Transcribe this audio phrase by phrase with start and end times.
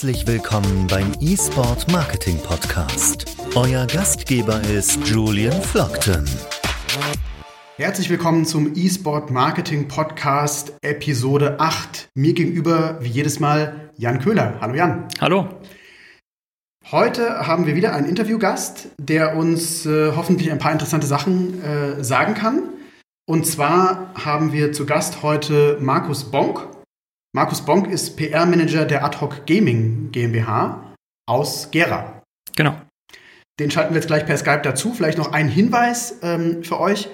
[0.00, 3.36] Herzlich willkommen beim eSport Marketing Podcast.
[3.54, 6.24] Euer Gastgeber ist Julian Flockton.
[7.76, 12.08] Herzlich willkommen zum eSport Marketing Podcast Episode 8.
[12.14, 14.54] Mir gegenüber, wie jedes Mal, Jan Köhler.
[14.62, 15.06] Hallo Jan.
[15.20, 15.50] Hallo.
[16.90, 22.02] Heute haben wir wieder einen Interviewgast, der uns äh, hoffentlich ein paar interessante Sachen äh,
[22.02, 22.62] sagen kann.
[23.26, 26.79] Und zwar haben wir zu Gast heute Markus Bonk.
[27.32, 30.94] Markus Bonk ist PR-Manager der Ad Hoc Gaming GmbH
[31.28, 32.22] aus Gera.
[32.56, 32.74] Genau.
[33.60, 34.92] Den schalten wir jetzt gleich per Skype dazu.
[34.92, 37.08] Vielleicht noch ein Hinweis ähm, für euch.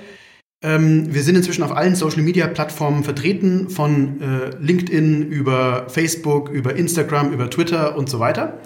[0.65, 7.33] Ähm, wir sind inzwischen auf allen Social-Media-Plattformen vertreten, von äh, LinkedIn über Facebook, über Instagram,
[7.33, 8.59] über Twitter und so weiter.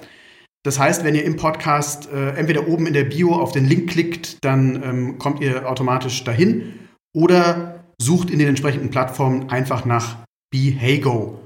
[0.62, 3.90] Das heißt, wenn ihr im Podcast äh, entweder oben in der Bio auf den Link
[3.90, 6.74] klickt, dann ähm, kommt ihr automatisch dahin
[7.12, 10.18] oder sucht in den entsprechenden Plattformen einfach nach
[10.52, 11.39] BeHeyGo.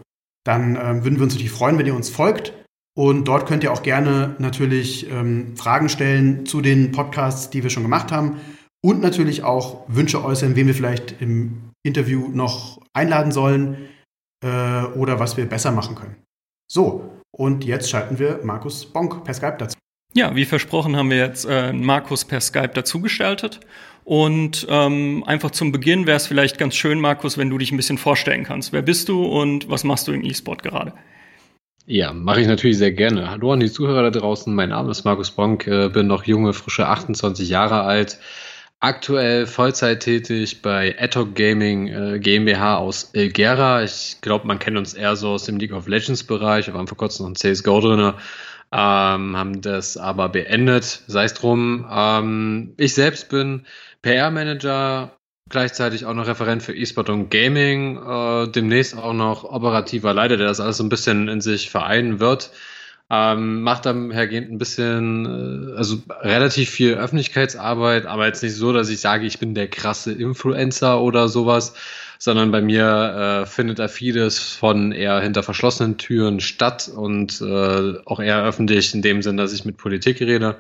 [0.45, 2.53] Dann ähm, würden wir uns natürlich freuen, wenn ihr uns folgt.
[2.97, 7.71] Und dort könnt ihr auch gerne natürlich ähm, Fragen stellen zu den Podcasts, die wir
[7.71, 8.41] schon gemacht haben.
[8.85, 13.89] Und natürlich auch Wünsche äußern, wen wir vielleicht im Interview noch einladen sollen
[14.45, 16.17] äh, oder was wir besser machen können.
[16.71, 19.77] So, und jetzt schalten wir Markus Bonk per Skype dazu.
[20.13, 23.61] Ja, wie versprochen haben wir jetzt äh, Markus per Skype dazugestaltet.
[24.05, 27.79] Und ähm, einfach zum Beginn wäre es vielleicht ganz schön, Markus, wenn du dich ein
[27.79, 28.73] bisschen vorstellen kannst.
[28.73, 30.93] Wer bist du und was machst du im E-Sport gerade?
[31.87, 33.31] Ja, mache ich natürlich sehr gerne.
[33.31, 34.55] Hallo an die Zuhörer da draußen.
[34.55, 38.19] Mein Name ist Markus Bonk, äh, bin noch junge, frische 28 Jahre alt.
[38.81, 43.83] Aktuell Vollzeit tätig bei Atok Gaming äh, GmbH aus Elgera.
[43.83, 46.67] Ich glaube, man kennt uns eher so aus dem League of Legends Bereich.
[46.67, 48.13] Wir waren vor kurzem noch in CSGO drin
[48.75, 51.87] ähm, haben das aber beendet, sei es drum.
[51.89, 53.67] Ähm, ich selbst bin
[54.03, 55.17] PR-Manager,
[55.49, 60.49] gleichzeitig auch noch Referent für E-Sport und Gaming, äh, demnächst auch noch operativer Leiter, der
[60.49, 62.51] das alles so ein bisschen in sich vereinen wird.
[63.17, 68.73] Ähm, macht dann hergehend ein bisschen, äh, also relativ viel Öffentlichkeitsarbeit, aber jetzt nicht so,
[68.73, 71.75] dass ich sage, ich bin der krasse Influencer oder sowas,
[72.19, 77.99] sondern bei mir äh, findet da vieles von eher hinter verschlossenen Türen statt und äh,
[78.05, 80.57] auch eher öffentlich in dem Sinn, dass ich mit Politik rede.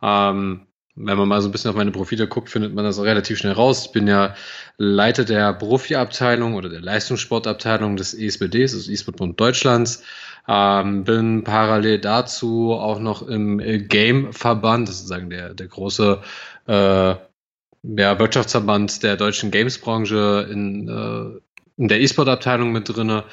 [0.00, 0.66] Ähm,
[0.96, 3.52] wenn man mal so ein bisschen auf meine Profile guckt, findet man das relativ schnell
[3.52, 3.86] raus.
[3.86, 4.34] Ich bin ja
[4.78, 10.02] Leiter der Profi-Abteilung oder der Leistungssportabteilung des ESBDs, des E-Sport-Bund Deutschlands.
[10.48, 16.20] Ähm, bin parallel dazu auch noch im Game-Verband, das ist sozusagen der, der große
[16.66, 17.14] äh,
[17.82, 21.40] ja, Wirtschaftsverband der deutschen Games-Branche in, äh,
[21.76, 23.24] in der E-Sport-Abteilung mit drinne.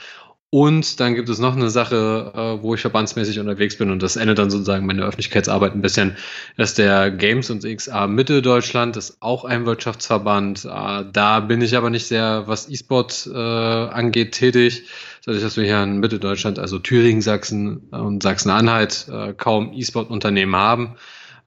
[0.54, 4.18] Und dann gibt es noch eine Sache, äh, wo ich verbandsmäßig unterwegs bin und das
[4.18, 6.16] endet dann sozusagen meine Öffentlichkeitsarbeit ein bisschen.
[6.58, 10.66] Das ist der Games und XA Mitteldeutschland, ist auch ein Wirtschaftsverband.
[10.66, 14.84] Äh, da bin ich aber nicht sehr, was E-Sport äh, angeht, tätig.
[15.26, 20.98] Dadurch, dass wir hier in Mitteldeutschland, also Thüringen, Sachsen und Sachsen-Anhalt, kaum E-Sport-Unternehmen haben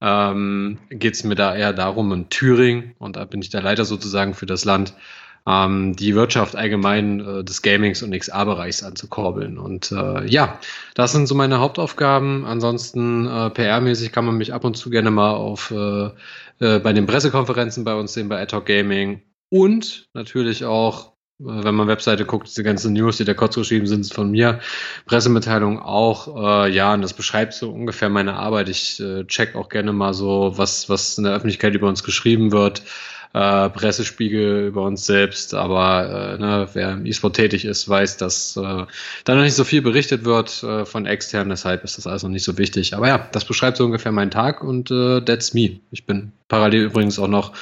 [0.00, 3.84] ähm, geht es mir da eher darum, in Thüringen, und da bin ich der Leiter
[3.84, 4.94] sozusagen für das Land,
[5.46, 9.58] ähm, die Wirtschaft allgemein äh, des Gamings und XA-Bereichs anzukurbeln.
[9.58, 10.58] Und äh, ja,
[10.94, 12.44] das sind so meine Hauptaufgaben.
[12.44, 16.10] Ansonsten äh, PR-mäßig kann man mich ab und zu gerne mal auf äh,
[16.58, 19.22] äh, bei den Pressekonferenzen bei uns sehen, bei Ad Gaming.
[19.48, 23.86] Und natürlich auch äh, wenn man Webseite guckt, diese ganzen News, die da kurz geschrieben
[23.86, 24.60] sind, von mir.
[25.06, 28.68] Pressemitteilung auch, äh, ja, und das beschreibt so ungefähr meine Arbeit.
[28.68, 32.52] Ich äh, check auch gerne mal so, was, was in der Öffentlichkeit über uns geschrieben
[32.52, 32.82] wird.
[33.32, 38.56] Äh, Pressespiegel über uns selbst, aber äh, ne, wer im E-Sport tätig ist, weiß, dass
[38.56, 38.86] äh,
[39.24, 42.30] da noch nicht so viel berichtet wird äh, von extern, deshalb ist das alles noch
[42.30, 42.94] nicht so wichtig.
[42.94, 45.80] Aber ja, das beschreibt so ungefähr meinen Tag und äh, that's me.
[45.90, 47.52] Ich bin parallel übrigens auch noch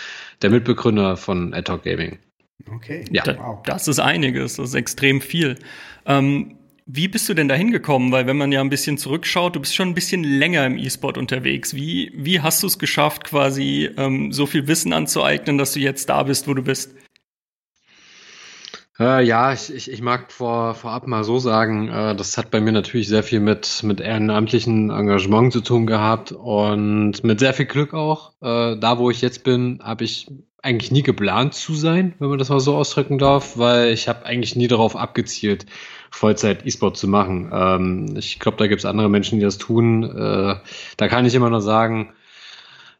[0.42, 2.18] der Mitbegründer von Ad Gaming.
[2.72, 3.22] Okay, ja.
[3.24, 3.62] Da, wow.
[3.64, 5.56] Das ist einiges, das ist extrem viel.
[6.06, 8.12] Ähm, wie bist du denn da hingekommen?
[8.12, 11.16] Weil wenn man ja ein bisschen zurückschaut, du bist schon ein bisschen länger im E-Sport
[11.16, 11.74] unterwegs.
[11.74, 16.08] Wie, wie hast du es geschafft, quasi ähm, so viel Wissen anzueignen, dass du jetzt
[16.08, 16.94] da bist, wo du bist?
[19.00, 22.60] Äh, ja, ich, ich, ich mag vor, vorab mal so sagen, äh, das hat bei
[22.60, 27.66] mir natürlich sehr viel mit, mit ehrenamtlichen Engagement zu tun gehabt und mit sehr viel
[27.66, 28.34] Glück auch.
[28.40, 30.28] Äh, da, wo ich jetzt bin, habe ich
[30.62, 34.24] eigentlich nie geplant zu sein, wenn man das mal so ausdrücken darf, weil ich habe
[34.24, 35.66] eigentlich nie darauf abgezielt,
[36.14, 37.50] Vollzeit E-Sport zu machen.
[37.52, 40.04] Ähm, ich glaube, da gibt es andere Menschen, die das tun.
[40.04, 40.56] Äh,
[40.96, 42.12] da kann ich immer nur sagen,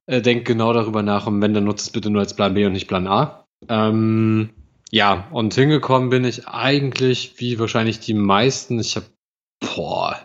[0.06, 2.66] äh, denk genau darüber nach und wenn, dann nutzt es bitte nur als Plan B
[2.66, 3.46] und nicht Plan A.
[3.68, 4.50] Ähm,
[4.90, 9.06] ja, und hingekommen bin ich eigentlich, wie wahrscheinlich die meisten, ich habe,
[9.60, 10.18] boah,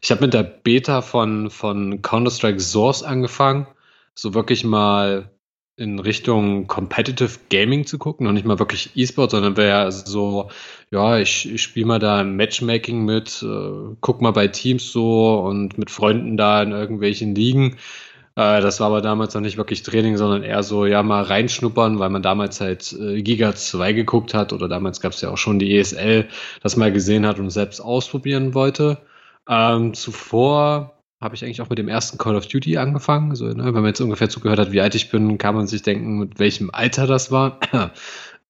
[0.00, 3.68] ich habe mit der Beta von, von Counter-Strike Source angefangen.
[4.16, 5.30] So wirklich mal
[5.76, 10.50] in Richtung Competitive Gaming zu gucken, noch nicht mal wirklich E-Sport, sondern wäre so,
[10.90, 15.40] ja, ich, ich spiele mal da im Matchmaking mit, äh, guck mal bei Teams so
[15.40, 17.76] und mit Freunden da in irgendwelchen Ligen.
[18.36, 21.98] Äh, das war aber damals noch nicht wirklich Training, sondern eher so, ja, mal reinschnuppern,
[21.98, 25.38] weil man damals halt äh, Giga 2 geguckt hat oder damals gab es ja auch
[25.38, 26.28] schon die ESL,
[26.62, 28.98] das mal gesehen hat und selbst ausprobieren wollte.
[29.48, 33.34] Ähm, zuvor habe ich eigentlich auch mit dem ersten Call of Duty angefangen.
[33.34, 35.82] So, ne, wenn man jetzt ungefähr zugehört hat, wie alt ich bin, kann man sich
[35.82, 37.60] denken, mit welchem Alter das war.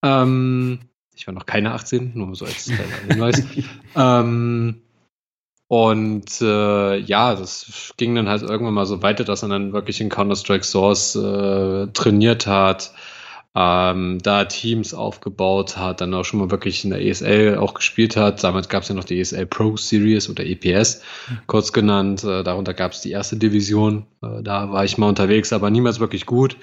[0.03, 0.79] ähm,
[1.15, 2.69] ich war noch keine 18, nur so als
[3.07, 3.43] Hinweis.
[3.95, 4.81] ähm,
[5.67, 9.99] und äh, ja, das ging dann halt irgendwann mal so weiter, dass er dann wirklich
[9.99, 12.93] in Counter-Strike Source äh, trainiert hat,
[13.55, 18.17] ähm, da Teams aufgebaut hat, dann auch schon mal wirklich in der ESL auch gespielt
[18.17, 18.43] hat.
[18.43, 21.01] Damals gab es ja noch die ESL Pro Series oder EPS,
[21.47, 22.23] kurz genannt.
[22.25, 24.05] Äh, darunter gab es die erste Division.
[24.21, 26.57] Äh, da war ich mal unterwegs, aber niemals wirklich gut.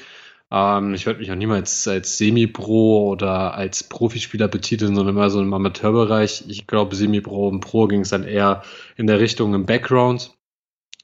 [0.50, 5.40] Ähm, ich würde mich auch niemals als Semi-Pro oder als Profispieler betiteln, sondern immer so
[5.40, 6.44] im Amateurbereich.
[6.48, 8.62] Ich glaube, Semi-Pro und Pro ging es dann eher
[8.98, 10.34] in der Richtung im Background.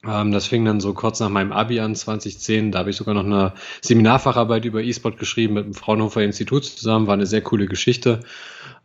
[0.05, 2.71] Ähm, das fing dann so kurz nach meinem Abi an, 2010.
[2.71, 7.07] Da habe ich sogar noch eine Seminarfacharbeit über E-Sport geschrieben mit dem Fraunhofer Institut zusammen.
[7.07, 8.21] War eine sehr coole Geschichte.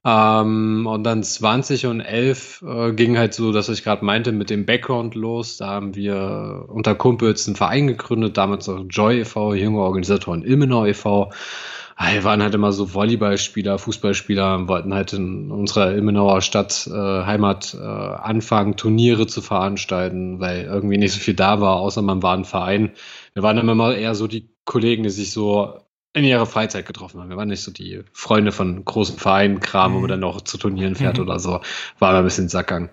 [0.04, 4.50] Ähm, und dann 20 und 11 äh, ging halt so, dass ich gerade meinte, mit
[4.50, 5.56] dem Background los.
[5.56, 10.84] Da haben wir unter Kumpels einen Verein gegründet, damals auch Joy e.V., junge Organisatoren Ilmenau
[10.84, 11.30] e.V.,
[11.96, 17.74] wir waren halt immer so Volleyballspieler, Fußballspieler, wollten halt in unserer Ilmenauer Stadt, äh, Heimat,
[17.74, 22.36] äh, anfangen, Turniere zu veranstalten, weil irgendwie nicht so viel da war, außer man war
[22.36, 22.92] ein Verein.
[23.34, 25.78] Wir waren dann immer eher so die Kollegen, die sich so
[26.14, 27.28] in ihrer Freizeit getroffen haben.
[27.28, 29.96] Wir waren nicht so die Freunde von großen Vereinen, Kram, mhm.
[29.96, 31.24] wo man dann noch zu Turnieren fährt mhm.
[31.24, 31.60] oder so.
[31.98, 32.90] War ein bisschen Sackgang.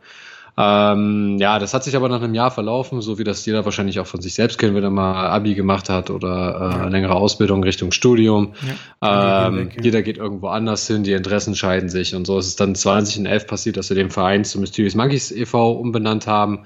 [0.57, 3.99] Ähm, ja, das hat sich aber nach einem Jahr verlaufen, so wie das jeder wahrscheinlich
[3.99, 6.87] auch von sich selbst kennt, wenn er mal Abi gemacht hat oder äh, ja.
[6.87, 8.53] längere Ausbildung Richtung Studium.
[9.01, 9.83] Ja, ähm, weg, ja.
[9.83, 13.47] Jeder geht irgendwo anders hin, die Interessen scheiden sich und so ist es dann 2011
[13.47, 15.71] passiert, dass wir den Verein zu Mysterious Monkeys e.V.
[15.71, 16.65] umbenannt haben.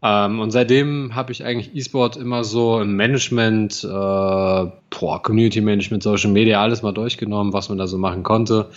[0.00, 6.04] Ähm, und seitdem habe ich eigentlich E-Sport immer so im Management, äh, boah, Community Management,
[6.04, 8.70] Social Media, alles mal durchgenommen, was man da so machen konnte.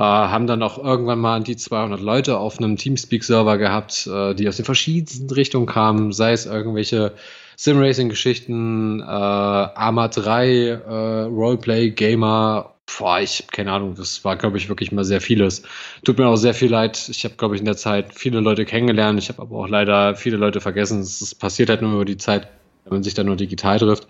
[0.00, 4.48] Äh, haben dann auch irgendwann mal die 200 Leute auf einem Teamspeak-Server gehabt, äh, die
[4.48, 7.12] aus den verschiedensten Richtungen kamen, sei es irgendwelche
[7.56, 14.70] Sim-Racing-Geschichten, äh, Arma 3, äh, Roleplay, Gamer, boah, ich keine Ahnung, das war, glaube ich,
[14.70, 15.64] wirklich mal sehr vieles.
[16.02, 17.10] Tut mir auch sehr viel leid.
[17.10, 19.18] Ich habe, glaube ich, in der Zeit viele Leute kennengelernt.
[19.18, 21.00] Ich habe aber auch leider viele Leute vergessen.
[21.00, 22.48] Es passiert halt nur über die Zeit,
[22.84, 24.08] wenn man sich dann nur digital trifft.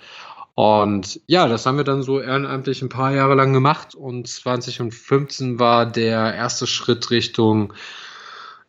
[0.61, 5.59] Und ja, das haben wir dann so ehrenamtlich ein paar Jahre lang gemacht und 2015
[5.59, 7.73] war der erste Schritt Richtung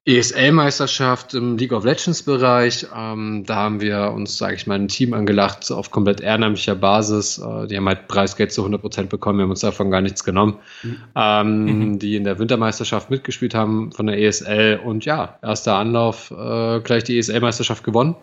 [0.06, 2.88] ESL-Meisterschaft im League of Legends-Bereich.
[2.96, 7.40] Ähm, da haben wir uns, sage ich mal, ein Team angelacht auf komplett ehrenamtlicher Basis.
[7.40, 10.24] Äh, die haben halt Preisgeld zu 100 Prozent bekommen, wir haben uns davon gar nichts
[10.24, 10.60] genommen.
[10.84, 10.98] Mhm.
[11.14, 12.00] Ähm, mhm.
[12.00, 17.04] Die in der Wintermeisterschaft mitgespielt haben von der ESL und ja, erster Anlauf äh, gleich
[17.04, 18.16] die ESL-Meisterschaft gewonnen.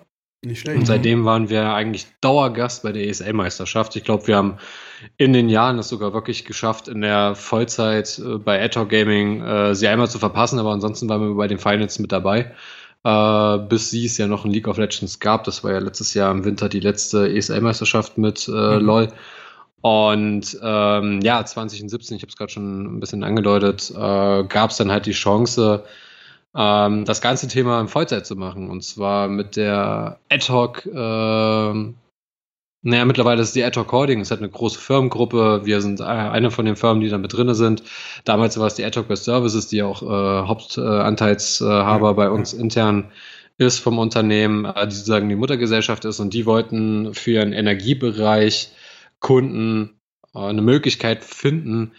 [0.42, 0.78] Nicht schlecht.
[0.78, 3.96] Und seitdem waren wir eigentlich Dauergast bei der ESL-Meisterschaft.
[3.96, 4.58] Ich glaube, wir haben
[5.16, 9.74] in den Jahren es sogar wirklich geschafft, in der Vollzeit äh, bei Adtalk Gaming äh,
[9.74, 12.52] sie einmal zu verpassen, aber ansonsten waren wir bei den Finals mit dabei.
[13.04, 15.44] Äh, bis sie es ja noch in League of Legends gab.
[15.44, 18.86] Das war ja letztes Jahr im Winter die letzte ESL-Meisterschaft mit äh, mhm.
[18.86, 19.08] LOL.
[19.80, 24.76] Und ähm, ja, 2017, ich habe es gerade schon ein bisschen angedeutet, äh, gab es
[24.76, 25.84] dann halt die Chance,
[26.58, 28.68] ähm, das ganze Thema in Vollzeit zu machen.
[28.68, 31.94] Und zwar mit der Ad-Hoc, äh,
[32.80, 35.62] naja, mittlerweile ist die Ad-Hoc Holding, es hat eine große Firmengruppe.
[35.64, 37.84] Wir sind eine von den Firmen, die da mit drin sind.
[38.24, 43.12] Damals war es die Ad-Hoc Best Services, die auch äh, Hauptanteilshaber äh, bei uns intern
[43.56, 46.18] ist vom Unternehmen, äh, die sozusagen die Muttergesellschaft ist.
[46.18, 48.72] Und die wollten für ihren Energiebereich
[49.20, 50.00] Kunden
[50.34, 51.92] äh, eine Möglichkeit finden,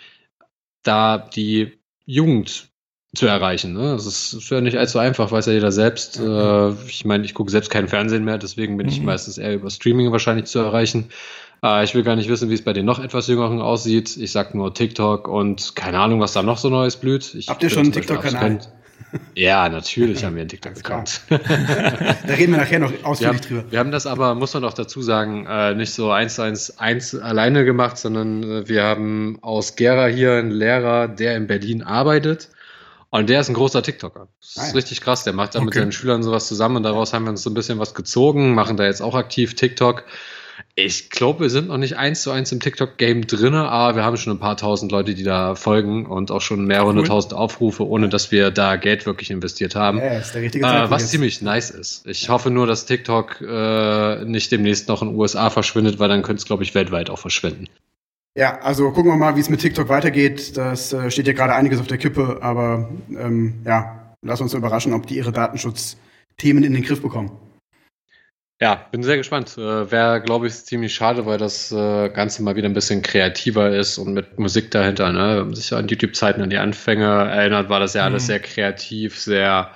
[0.83, 2.68] da die Jugend
[3.15, 3.73] zu erreichen.
[3.73, 3.93] Ne?
[3.93, 6.19] Das ist ja nicht allzu einfach, weiß ja jeder selbst.
[6.19, 8.93] Äh, ich meine, ich gucke selbst kein Fernsehen mehr, deswegen bin mhm.
[8.93, 11.09] ich meistens eher über Streaming wahrscheinlich zu erreichen.
[11.63, 14.15] Äh, ich will gar nicht wissen, wie es bei den noch etwas Jüngeren aussieht.
[14.17, 17.33] Ich sag nur TikTok und keine Ahnung, was da noch so Neues blüht.
[17.33, 18.59] Ich Habt ihr schon einen TikTok-Kanal?
[19.33, 21.21] Ja, natürlich haben wir einen TikTok-Account.
[21.29, 23.71] da reden wir nachher noch ausführlich wir drüber.
[23.71, 26.77] Wir haben das aber, muss man auch dazu sagen, äh, nicht so eins zu eins,
[26.77, 31.81] eins alleine gemacht, sondern äh, wir haben aus Gera hier einen Lehrer, der in Berlin
[31.81, 32.49] arbeitet
[33.11, 34.27] und der ist ein großer TikToker.
[34.39, 35.23] Das ist ah, richtig krass.
[35.23, 35.65] Der macht da okay.
[35.65, 38.53] mit seinen Schülern sowas zusammen und daraus haben wir uns so ein bisschen was gezogen,
[38.53, 40.03] machen da jetzt auch aktiv TikTok.
[40.75, 44.17] Ich glaube, wir sind noch nicht eins zu eins im TikTok-Game drin, aber wir haben
[44.17, 48.09] schon ein paar tausend Leute, die da folgen und auch schon mehrere hunderttausend Aufrufe, ohne
[48.09, 49.97] dass wir da Geld wirklich investiert haben.
[49.97, 51.11] Ja, ist der richtige äh, was jetzt.
[51.11, 52.05] ziemlich nice ist.
[52.05, 56.21] Ich hoffe nur, dass TikTok äh, nicht demnächst noch in den USA verschwindet, weil dann
[56.21, 57.67] könnte es, glaube ich, weltweit auch verschwinden.
[58.39, 60.55] Ja, also gucken wir mal, wie es mit TikTok weitergeht.
[60.55, 64.93] Das äh, steht ja gerade einiges auf der Kippe, aber ähm, ja, lass uns überraschen,
[64.93, 67.37] ob die ihre Datenschutzthemen in den Griff bekommen.
[68.61, 69.57] Ja, bin sehr gespannt.
[69.57, 73.75] Äh, Wäre, glaube ich, ziemlich schade, weil das äh, Ganze mal wieder ein bisschen kreativer
[73.75, 75.11] ist und mit Musik dahinter.
[75.11, 75.39] Ne?
[75.39, 78.27] Wenn man sich an YouTube-Zeiten an die Anfänge erinnert, war das ja alles mhm.
[78.27, 79.71] sehr kreativ, sehr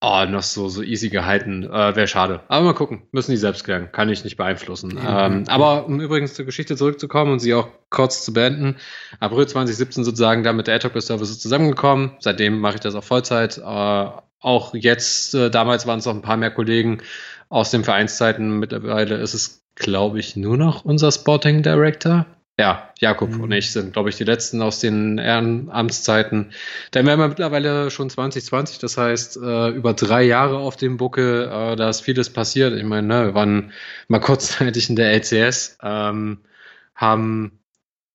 [0.00, 1.64] oh, noch so, so easy gehalten.
[1.64, 2.40] Äh, Wäre schade.
[2.48, 3.02] Aber mal gucken.
[3.12, 3.90] Müssen die selbst klären.
[3.92, 4.92] Kann ich nicht beeinflussen.
[4.92, 5.06] Mhm.
[5.06, 8.76] Ähm, aber um übrigens zur Geschichte zurückzukommen und sie auch kurz zu beenden.
[9.20, 12.12] April 2017 sozusagen da mit der AdTalk Services zusammengekommen.
[12.20, 13.58] Seitdem mache ich das auch Vollzeit.
[13.58, 14.06] Äh,
[14.40, 16.98] auch jetzt, äh, damals waren es noch ein paar mehr Kollegen
[17.48, 18.58] aus den Vereinszeiten.
[18.58, 22.26] Mittlerweile ist es, glaube ich, nur noch unser Sporting Director.
[22.58, 23.42] Ja, Jakob mhm.
[23.42, 26.50] und ich sind, glaube ich, die letzten aus den Ehrenamtszeiten.
[26.90, 31.44] Dann wären wir mittlerweile schon 2020, das heißt, äh, über drei Jahre auf dem Buckel,
[31.44, 32.74] äh, da ist vieles passiert.
[32.74, 33.72] Ich meine, ne, wir waren
[34.08, 36.38] mal kurzzeitig in der LCS, ähm,
[36.96, 37.60] haben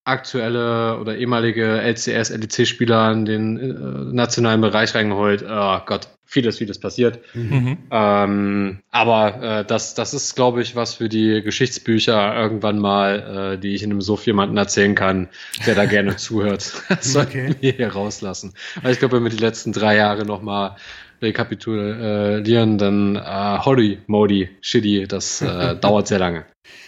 [0.03, 5.45] aktuelle oder ehemalige LCS, LEC-Spieler in den äh, nationalen Bereich reingeholt.
[5.47, 7.19] Oh Gott, vieles, vieles passiert.
[7.35, 7.77] Mhm.
[7.91, 13.57] Ähm, aber äh, das, das ist, glaube ich, was für die Geschichtsbücher irgendwann mal, äh,
[13.59, 15.29] die ich in einem Suff jemanden erzählen kann,
[15.65, 16.73] der da gerne zuhört.
[16.89, 17.55] Das sollten okay.
[17.61, 18.53] wir hier rauslassen.
[18.77, 20.75] Aber ich glaube, wenn wir die letzten drei Jahre noch mal
[21.21, 26.45] rekapitulieren, dann äh, Holy Modi, Shitty, das äh, dauert sehr lange.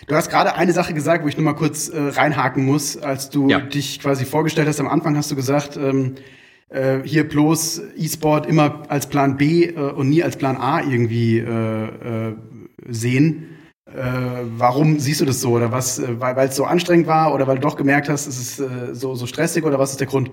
[0.08, 2.98] Du hast gerade eine Sache gesagt, wo ich nur mal kurz äh, reinhaken muss.
[2.98, 3.60] Als du ja.
[3.60, 6.16] dich quasi vorgestellt hast, am Anfang hast du gesagt, ähm,
[6.70, 11.40] äh, hier bloß E-Sport immer als Plan B äh, und nie als Plan A irgendwie
[11.40, 12.36] äh, äh,
[12.88, 13.50] sehen.
[13.86, 14.02] Äh,
[14.58, 15.52] warum siehst du das so?
[15.52, 18.58] Oder was, weil es so anstrengend war oder weil du doch gemerkt hast, es ist
[19.00, 20.32] so, so stressig oder was ist der Grund?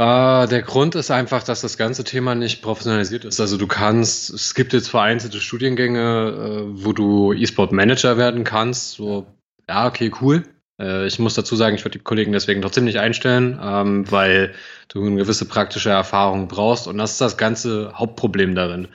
[0.00, 3.38] Uh, der Grund ist einfach, dass das ganze Thema nicht professionalisiert ist.
[3.40, 8.92] Also du kannst, es gibt jetzt vereinzelte Studiengänge, wo du E-Sport Manager werden kannst.
[8.92, 9.26] So,
[9.68, 10.44] ja, okay, cool.
[10.82, 14.54] Äh, ich muss dazu sagen, ich würde die Kollegen deswegen trotzdem nicht einstellen, ähm, weil
[14.88, 18.88] du eine gewisse praktische Erfahrung brauchst und das ist das ganze Hauptproblem darin.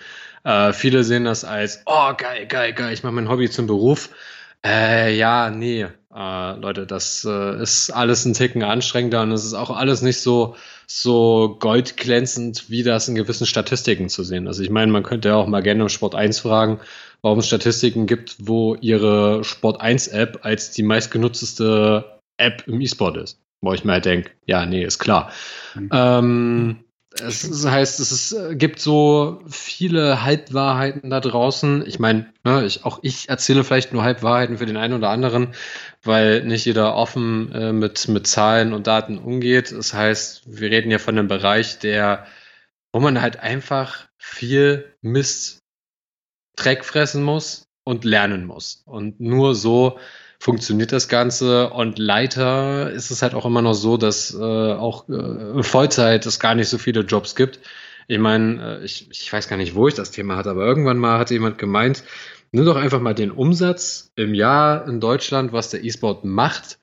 [0.44, 4.10] Äh, viele sehen das als, oh geil, geil, geil, ich mache mein Hobby zum Beruf.
[4.66, 9.54] Äh, ja, nee, äh, Leute, das äh, ist alles ein Ticken anstrengender und es ist
[9.54, 10.56] auch alles nicht so,
[10.88, 14.48] so goldglänzend, wie das in gewissen Statistiken zu sehen.
[14.48, 16.80] Also ich meine, man könnte ja auch mal gerne im Sport 1 fragen,
[17.22, 23.18] warum es Statistiken gibt, wo ihre Sport 1 App als die meistgenutzte App im E-Sport
[23.18, 23.40] ist.
[23.62, 25.32] Wo ich mir halt denke, ja, nee, ist klar.
[25.76, 25.90] Mhm.
[25.92, 26.80] Ähm,
[27.22, 31.86] es heißt, es ist, äh, gibt so viele Halbwahrheiten da draußen.
[31.88, 35.54] Ich meine, ne, ich, auch ich erzähle vielleicht nur Halbwahrheiten für den einen oder anderen,
[36.04, 39.72] weil nicht jeder offen äh, mit, mit Zahlen und Daten umgeht.
[39.72, 42.26] Das heißt, wir reden ja von einem Bereich, der,
[42.92, 45.57] wo man halt einfach viel Mist
[46.58, 48.84] Dreck fressen muss und lernen muss.
[48.86, 49.98] Und nur so
[50.40, 51.70] funktioniert das Ganze.
[51.70, 56.40] Und leider ist es halt auch immer noch so, dass äh, auch äh, Vollzeit es
[56.40, 57.60] gar nicht so viele Jobs gibt.
[58.08, 60.98] Ich meine, äh, ich, ich weiß gar nicht, wo ich das Thema hatte, aber irgendwann
[60.98, 62.04] mal hat jemand gemeint,
[62.52, 66.80] nimm doch einfach mal den Umsatz im Jahr in Deutschland, was der E-Sport macht,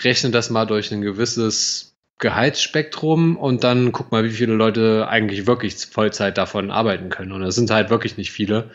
[0.00, 5.46] rechne das mal durch ein gewisses Gehaltsspektrum und dann guck mal, wie viele Leute eigentlich
[5.46, 7.32] wirklich Vollzeit davon arbeiten können.
[7.32, 8.70] Und das sind halt wirklich nicht viele.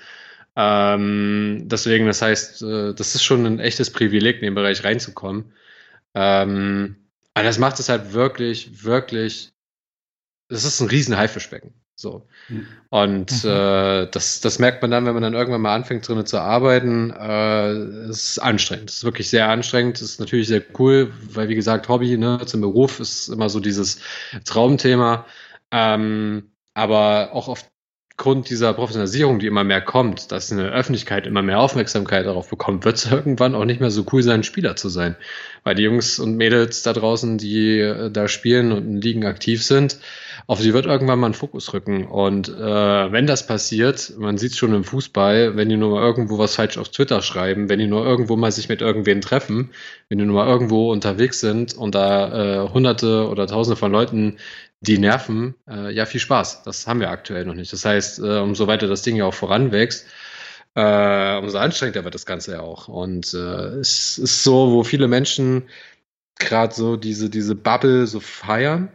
[0.60, 5.54] Ähm, deswegen, das heißt, äh, das ist schon ein echtes Privileg, in den Bereich reinzukommen.
[6.16, 6.96] Ähm,
[7.36, 9.52] aber das macht es halt wirklich, wirklich,
[10.50, 11.76] das ist ein riesen Haifischbecken.
[11.96, 12.28] So.
[12.50, 12.68] Mhm.
[12.90, 13.50] Und mhm.
[13.50, 17.12] äh, das, das merkt man dann, wenn man dann irgendwann mal anfängt, drinnen zu arbeiten.
[17.12, 17.70] Äh,
[18.10, 18.90] es ist anstrengend.
[18.90, 19.98] Es ist wirklich sehr anstrengend.
[19.98, 23.60] Es ist natürlich sehr cool, weil, wie gesagt, Hobby ne, zum Beruf ist immer so
[23.60, 24.00] dieses
[24.46, 25.28] Traumthema.
[25.72, 27.70] Ähm, aber auch auf
[28.18, 32.84] Grund dieser Professionalisierung, die immer mehr kommt, dass eine Öffentlichkeit immer mehr Aufmerksamkeit darauf bekommt,
[32.84, 35.16] wird es irgendwann auch nicht mehr so cool sein, Spieler zu sein.
[35.64, 39.64] Weil die Jungs und Mädels da draußen, die äh, da spielen und in Ligen aktiv
[39.64, 40.00] sind,
[40.48, 42.08] auf die wird irgendwann mal ein Fokus rücken.
[42.08, 46.02] Und äh, wenn das passiert, man sieht es schon im Fußball, wenn die nur mal
[46.02, 49.72] irgendwo was falsch auf Twitter schreiben, wenn die nur irgendwo mal sich mit irgendwen treffen,
[50.10, 54.38] wenn die nur mal irgendwo unterwegs sind und da äh, hunderte oder tausende von Leuten
[54.82, 56.64] die Nerven, äh, ja, viel Spaß.
[56.64, 57.74] Das haben wir aktuell noch nicht.
[57.74, 60.06] Das heißt, äh, umso weiter das Ding ja auch voranwächst,
[60.76, 62.88] äh, umso anstrengender wird das Ganze ja auch.
[62.88, 65.64] Und äh, es ist so, wo viele Menschen
[66.38, 68.92] gerade so diese, diese Bubble so feiern.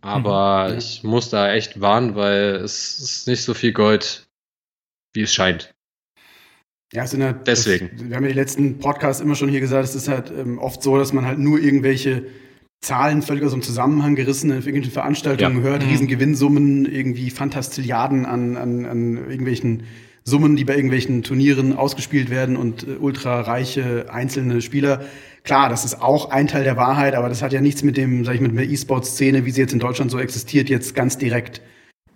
[0.00, 4.28] Aber mhm, ich muss da echt warnen, weil es ist nicht so viel Gold,
[5.12, 5.74] wie es scheint.
[6.92, 7.90] Ja, es sind halt, Deswegen.
[7.92, 10.58] Das, wir haben ja die letzten Podcasts immer schon hier gesagt, es ist halt ähm,
[10.58, 12.24] oft so, dass man halt nur irgendwelche
[12.80, 15.62] Zahlen völlig aus dem Zusammenhang gerissen in irgendwelchen Veranstaltungen ja.
[15.62, 15.90] hört, mhm.
[15.90, 19.84] Riesengewinnsummen, irgendwie Fantastilliarden an, an, an irgendwelchen
[20.24, 25.00] Summen, die bei irgendwelchen Turnieren ausgespielt werden und äh, ultra reiche einzelne Spieler
[25.48, 28.22] klar, das ist auch ein Teil der Wahrheit, aber das hat ja nichts mit dem,
[28.26, 31.62] sag ich, mit der E-Sport-Szene, wie sie jetzt in Deutschland so existiert, jetzt ganz direkt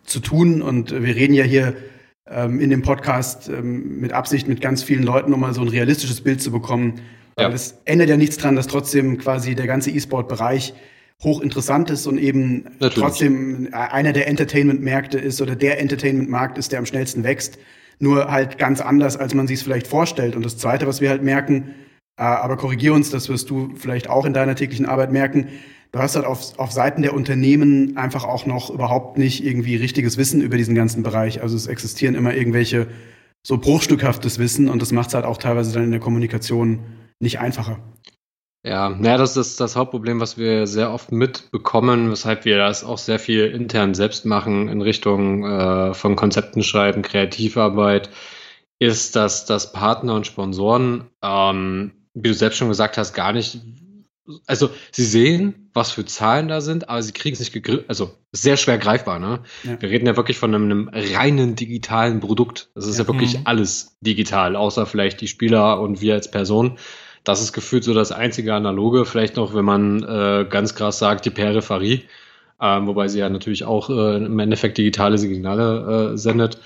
[0.05, 0.61] zu tun.
[0.61, 1.75] Und wir reden ja hier
[2.29, 5.69] ähm, in dem Podcast ähm, mit Absicht mit ganz vielen Leuten, um mal so ein
[5.69, 7.01] realistisches Bild zu bekommen.
[7.39, 7.47] Ja.
[7.47, 10.75] Weil es ändert ja nichts dran, dass trotzdem quasi der ganze E-Sport-Bereich
[11.23, 12.95] hochinteressant ist und eben Natürlich.
[12.95, 17.59] trotzdem einer der Entertainment-Märkte ist oder der Entertainment-Markt ist, der am schnellsten wächst.
[17.99, 20.35] Nur halt ganz anders, als man sich es vielleicht vorstellt.
[20.35, 21.75] Und das Zweite, was wir halt merken,
[22.17, 25.49] äh, aber korrigier uns, das wirst du vielleicht auch in deiner täglichen Arbeit merken.
[25.93, 30.17] Du hast halt auf, auf Seiten der Unternehmen einfach auch noch überhaupt nicht irgendwie richtiges
[30.17, 31.43] Wissen über diesen ganzen Bereich.
[31.43, 32.89] Also es existieren immer irgendwelche
[33.43, 36.81] so bruchstückhaftes Wissen und das macht es halt auch teilweise dann in der Kommunikation
[37.23, 37.79] nicht einfacher.
[38.65, 42.99] Ja, naja, das ist das Hauptproblem, was wir sehr oft mitbekommen, weshalb wir das auch
[42.99, 48.11] sehr viel intern selbst machen in Richtung äh, von Konzepten schreiben, Kreativarbeit,
[48.79, 53.61] ist, dass, dass Partner und Sponsoren ähm, wie du selbst schon gesagt hast, gar nicht.
[54.47, 57.85] Also, sie sehen, was für Zahlen da sind, aber sie kriegen es nicht gegriffen.
[57.89, 59.41] Also, sehr schwer greifbar, ne?
[59.65, 59.81] Ja.
[59.81, 62.71] Wir reden ja wirklich von einem, einem, reinen digitalen Produkt.
[62.75, 63.43] Das ist ja, ja wirklich mhm.
[63.47, 66.79] alles digital, außer vielleicht die Spieler und wir als Person.
[67.25, 71.25] Das ist gefühlt so das einzige Analoge, vielleicht noch, wenn man äh, ganz krass sagt,
[71.25, 72.05] die Peripherie.
[72.61, 76.59] Ähm, wobei sie ja natürlich auch äh, im Endeffekt digitale Signale äh, sendet.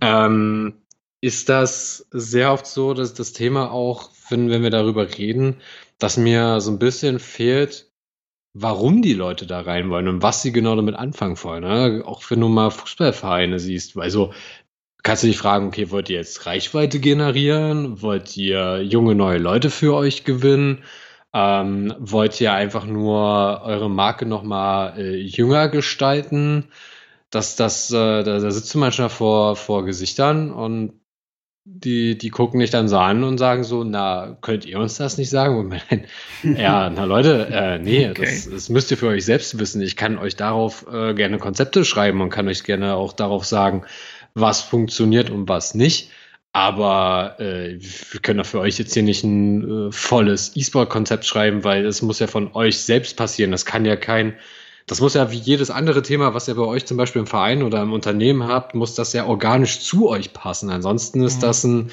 [0.00, 0.74] Ähm,
[1.20, 5.56] ist das sehr oft so, dass das Thema auch, wenn, wenn wir darüber reden,
[5.98, 7.90] dass mir so ein bisschen fehlt,
[8.54, 11.62] warum die Leute da rein wollen und was sie genau damit anfangen wollen.
[11.64, 12.02] Ne?
[12.06, 14.32] Auch wenn du mal Fußballvereine siehst, also
[15.04, 18.02] kannst du dich fragen, okay, wollt ihr jetzt Reichweite generieren?
[18.02, 20.82] Wollt ihr junge neue Leute für euch gewinnen?
[21.32, 26.68] Ähm, wollt ihr einfach nur eure Marke nochmal äh, jünger gestalten?
[27.30, 30.94] Das, das, äh, da, da sitzt du manchmal vor, vor Gesichtern und
[31.66, 35.16] die, die gucken dich dann so an und sagen so, na, könnt ihr uns das
[35.16, 35.56] nicht sagen?
[35.56, 36.06] Und mein,
[36.56, 38.24] ja, na Leute, äh, nee, okay.
[38.24, 39.82] das, das müsst ihr für euch selbst wissen.
[39.82, 43.84] Ich kann euch darauf äh, gerne Konzepte schreiben und kann euch gerne auch darauf sagen,
[44.34, 46.10] was funktioniert und was nicht.
[46.52, 51.64] Aber äh, wir können doch für euch jetzt hier nicht ein äh, volles E-Sport-Konzept schreiben,
[51.64, 53.50] weil es muss ja von euch selbst passieren.
[53.50, 54.34] Das kann ja kein
[54.86, 57.62] das muss ja wie jedes andere Thema, was ihr bei euch zum Beispiel im Verein
[57.62, 60.68] oder im Unternehmen habt, muss das ja organisch zu euch passen.
[60.68, 61.40] Ansonsten ist mhm.
[61.40, 61.90] das ein,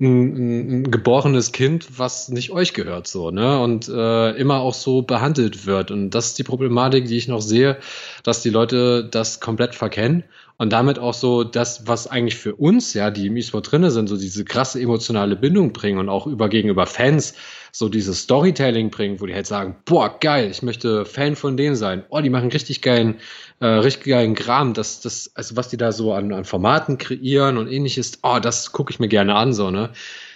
[0.00, 3.60] ein, ein, geborenes Kind, was nicht euch gehört, so, ne?
[3.60, 5.92] Und äh, immer auch so behandelt wird.
[5.92, 7.78] Und das ist die Problematik, die ich noch sehe,
[8.24, 10.24] dass die Leute das komplett verkennen
[10.58, 14.08] und damit auch so das, was eigentlich für uns, ja, die im E-Sport drinne sind,
[14.08, 17.34] so diese krasse emotionale Bindung bringen und auch über gegenüber Fans
[17.72, 21.74] so dieses Storytelling bringen, wo die halt sagen, boah, geil, ich möchte Fan von denen
[21.74, 22.04] sein.
[22.10, 23.16] Oh, die machen richtig geilen,
[23.60, 24.74] äh, richtig geilen Kram.
[24.74, 28.72] Das, das, also was die da so an, an Formaten kreieren und ähnliches, oh, das
[28.72, 29.90] gucke ich mir gerne an, so, ne?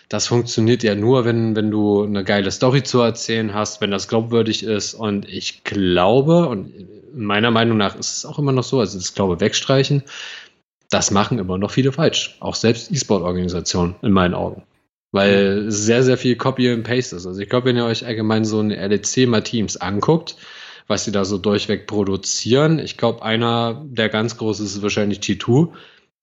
[0.08, 4.06] Das funktioniert ja nur, wenn, wenn du eine geile Story zu erzählen hast, wenn das
[4.06, 4.94] glaubwürdig ist.
[4.94, 6.72] Und ich glaube, und
[7.12, 10.04] meiner Meinung nach ist es auch immer noch so, also das Glaube wegstreichen,
[10.90, 12.36] das machen immer noch viele falsch.
[12.40, 14.62] Auch selbst E-Sport-Organisationen in meinen Augen.
[15.10, 17.26] Weil sehr, sehr viel Copy and Paste ist.
[17.26, 20.36] Also ich glaube, wenn ihr euch allgemein so ein LEC mal Teams anguckt,
[20.86, 25.70] was sie da so durchweg produzieren, ich glaube, einer der ganz großen ist wahrscheinlich G2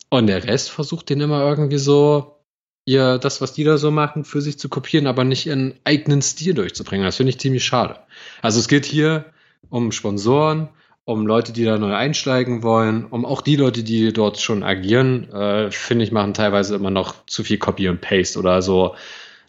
[0.09, 2.37] und der Rest versucht den immer irgendwie so,
[2.85, 6.21] ihr das, was die da so machen, für sich zu kopieren, aber nicht ihren eigenen
[6.21, 7.05] Stil durchzubringen.
[7.05, 7.99] Das finde ich ziemlich schade.
[8.41, 9.25] Also es geht hier
[9.69, 10.69] um Sponsoren,
[11.05, 15.31] um Leute, die da neu einsteigen wollen, um auch die Leute, die dort schon agieren,
[15.31, 18.95] äh, finde ich, machen teilweise immer noch zu viel Copy und Paste oder so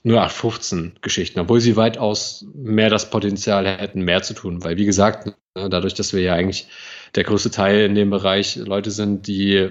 [0.04, 4.62] nur 815 Geschichten, obwohl sie weitaus mehr das Potenzial hätten, mehr zu tun.
[4.62, 5.34] Weil, wie gesagt, ne,
[5.70, 6.68] dadurch, dass wir ja eigentlich
[7.14, 9.70] der größte Teil in dem Bereich Leute sind, die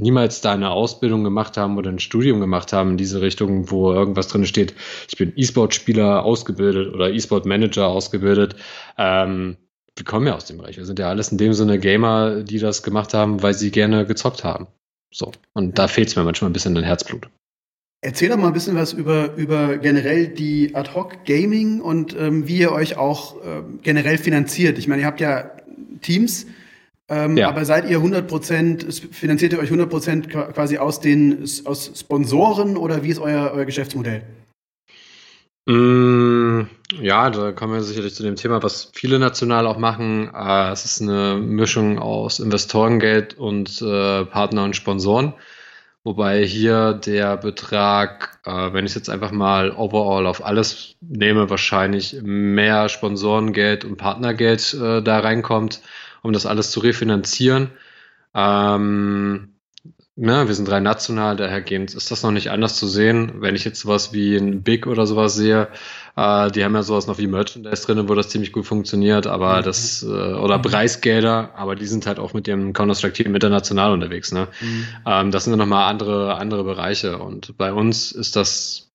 [0.00, 3.92] niemals da eine Ausbildung gemacht haben oder ein Studium gemacht haben in diese Richtung, wo
[3.92, 4.74] irgendwas drin steht,
[5.08, 8.56] ich bin E-Sport-Spieler ausgebildet oder E-Sport-Manager ausgebildet,
[8.96, 9.56] ähm,
[9.96, 10.76] wir kommen ja aus dem Bereich.
[10.76, 14.06] Wir sind ja alles in dem Sinne Gamer, die das gemacht haben, weil sie gerne
[14.06, 14.68] gezockt haben.
[15.12, 15.32] So.
[15.54, 17.28] Und da fehlt es mir manchmal ein bisschen an Herzblut.
[18.00, 22.70] Erzähl doch mal ein bisschen was über, über generell die Ad-Hoc-Gaming und ähm, wie ihr
[22.70, 24.78] euch auch äh, generell finanziert.
[24.78, 25.50] Ich meine, ihr habt ja
[26.00, 26.46] Teams,
[27.08, 27.48] ähm, ja.
[27.48, 33.08] aber seid ihr 100% finanziert ihr euch 100% quasi aus den aus Sponsoren oder wie
[33.08, 34.22] ist euer, euer Geschäftsmodell?
[35.68, 36.62] Mm,
[37.02, 40.30] ja, da kommen wir sicherlich zu dem Thema, was viele national auch machen.
[40.34, 45.34] Äh, es ist eine Mischung aus Investorengeld und äh, Partner und Sponsoren.
[46.04, 52.16] Wobei hier der Betrag, äh, wenn ich jetzt einfach mal overall auf alles nehme, wahrscheinlich
[52.22, 55.82] mehr Sponsorengeld und Partnergeld da reinkommt,
[56.22, 57.70] um das alles zu refinanzieren.
[58.34, 59.54] Ähm,
[60.20, 63.34] na, wir sind rein national, dahergehend ist das noch nicht anders zu sehen.
[63.36, 65.68] Wenn ich jetzt sowas wie ein Big oder sowas sehe,
[66.16, 69.60] äh, die haben ja sowas noch wie Merchandise drin, wo das ziemlich gut funktioniert, aber
[69.60, 69.64] mhm.
[69.64, 70.62] das, äh, oder mhm.
[70.62, 74.48] Preisgelder, aber die sind halt auch mit dem Counter-Strike-Team international unterwegs, ne?
[74.60, 74.86] Mhm.
[75.06, 78.90] Ähm, das sind dann nochmal andere, andere Bereiche und bei uns ist das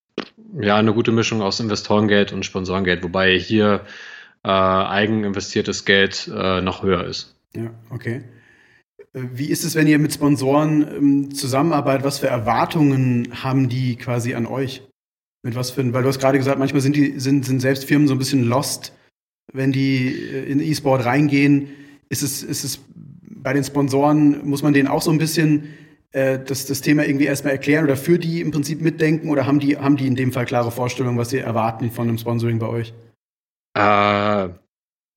[0.59, 3.85] ja eine gute Mischung aus Investorengeld und Sponsorengeld, wobei hier
[4.43, 5.33] äh, eigen
[5.85, 7.35] Geld äh, noch höher ist.
[7.55, 8.23] Ja, okay.
[9.13, 12.03] Wie ist es, wenn ihr mit Sponsoren ähm, zusammenarbeitet?
[12.03, 14.81] Was für Erwartungen haben die quasi an euch?
[15.43, 18.07] Mit was für, weil du hast gerade gesagt, manchmal sind die, sind, sind selbst Firmen
[18.07, 18.93] so ein bisschen lost,
[19.51, 21.69] wenn die äh, in E-Sport reingehen.
[22.09, 22.79] Ist es, ist es
[23.27, 25.65] bei den Sponsoren, muss man denen auch so ein bisschen
[26.11, 29.59] äh, das, das Thema irgendwie erstmal erklären oder für die im Prinzip mitdenken oder haben
[29.59, 32.67] die, haben die in dem Fall klare Vorstellungen, was sie erwarten von einem Sponsoring bei
[32.67, 32.93] euch?
[33.75, 34.49] Äh,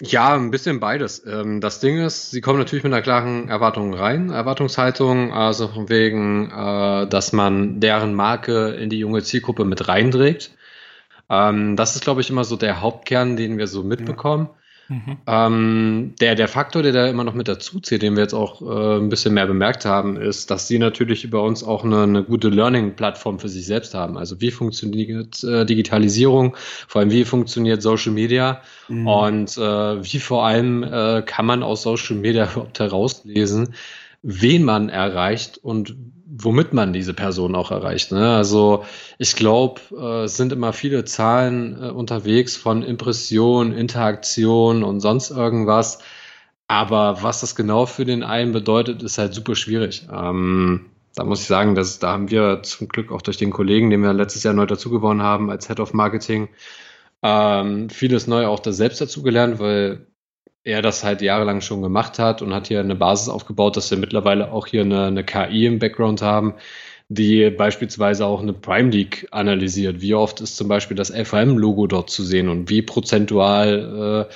[0.03, 1.25] ja, ein bisschen beides.
[1.27, 5.89] Ähm, das Ding ist, sie kommen natürlich mit einer klaren Erwartung rein, Erwartungshaltung, also von
[5.89, 10.57] wegen, äh, dass man deren Marke in die junge Zielgruppe mit reinträgt.
[11.31, 14.51] Ähm, das ist, glaube ich, immer so der Hauptkern, den wir so mitbekommen.
[14.53, 14.59] Ja.
[14.89, 15.17] Mhm.
[15.27, 18.63] Ähm, der, der Faktor, der da immer noch mit dazu zählt, den wir jetzt auch
[18.63, 22.23] äh, ein bisschen mehr bemerkt haben, ist, dass sie natürlich über uns auch eine, eine
[22.23, 24.17] gute Learning-Plattform für sich selbst haben.
[24.17, 29.07] Also wie funktioniert äh, Digitalisierung, vor allem wie funktioniert Social Media mhm.
[29.07, 29.61] und äh,
[30.05, 33.75] wie vor allem äh, kann man aus Social Media überhaupt herauslesen,
[34.23, 35.97] wen man erreicht und
[36.43, 38.13] womit man diese Person auch erreicht.
[38.13, 38.37] Ne?
[38.37, 38.85] Also
[39.19, 45.31] ich glaube, äh, es sind immer viele Zahlen äh, unterwegs von Impression, Interaktion und sonst
[45.31, 45.99] irgendwas.
[46.69, 50.09] Aber was das genau für den einen bedeutet, ist halt super schwierig.
[50.13, 53.91] Ähm, da muss ich sagen, dass, da haben wir zum Glück auch durch den Kollegen,
[53.91, 56.49] den wir letztes Jahr neu dazugewonnen haben als Head of Marketing,
[57.23, 60.07] ähm, vieles neu auch da selbst dazugelernt, weil
[60.67, 63.99] er das halt jahrelang schon gemacht hat und hat hier eine Basis aufgebaut, dass wir
[63.99, 66.55] mittlerweile auch hier eine, eine KI im Background haben,
[67.09, 70.01] die beispielsweise auch eine Prime League analysiert.
[70.01, 74.27] Wie oft ist zum Beispiel das FAM-Logo dort zu sehen und wie prozentual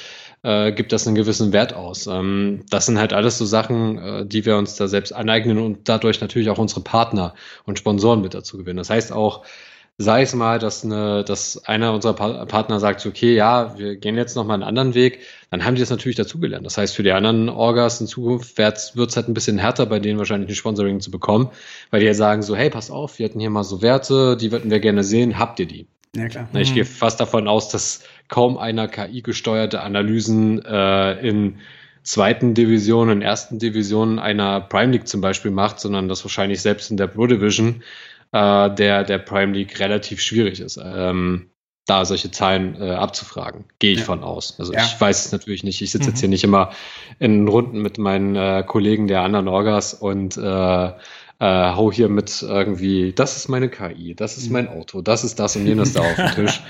[0.45, 2.07] äh, äh, gibt das einen gewissen Wert aus?
[2.07, 5.89] Ähm, das sind halt alles so Sachen, äh, die wir uns da selbst aneignen und
[5.89, 8.79] dadurch natürlich auch unsere Partner und Sponsoren mit dazu gewinnen.
[8.79, 9.45] Das heißt auch,
[10.01, 14.35] sei es mal, dass, eine, dass einer unserer Partner sagt, okay, ja, wir gehen jetzt
[14.35, 15.19] nochmal einen anderen Weg,
[15.51, 16.65] dann haben die das natürlich dazugelernt.
[16.65, 19.99] Das heißt, für die anderen Orgas in Zukunft wird es halt ein bisschen härter, bei
[19.99, 21.51] denen wahrscheinlich ein Sponsoring zu bekommen,
[21.91, 24.51] weil die ja sagen so, hey, pass auf, wir hatten hier mal so Werte, die
[24.51, 25.87] würden wir gerne sehen, habt ihr die?
[26.17, 26.49] Ja, klar.
[26.55, 26.75] Ich mhm.
[26.77, 31.59] gehe fast davon aus, dass kaum einer KI-gesteuerte Analysen äh, in
[32.05, 36.91] zweiten Division, in ersten Divisionen einer Prime League zum Beispiel macht, sondern das wahrscheinlich selbst
[36.91, 37.83] in der Pro Division
[38.33, 41.51] äh, der, der Prime League relativ schwierig ist, ähm,
[41.87, 43.65] da solche Zahlen äh, abzufragen.
[43.79, 44.05] Gehe ich ja.
[44.05, 44.55] von aus.
[44.59, 44.81] Also ja.
[44.81, 45.83] ich weiß es natürlich nicht.
[45.83, 46.11] Ich sitze mhm.
[46.11, 46.71] jetzt hier nicht immer
[47.19, 50.93] in Runden mit meinen äh, Kollegen der anderen Orgas und äh,
[51.41, 54.53] äh, hau hier mit irgendwie, das ist meine KI, das ist mhm.
[54.53, 56.61] mein Auto, das ist das und jenes da auf dem Tisch.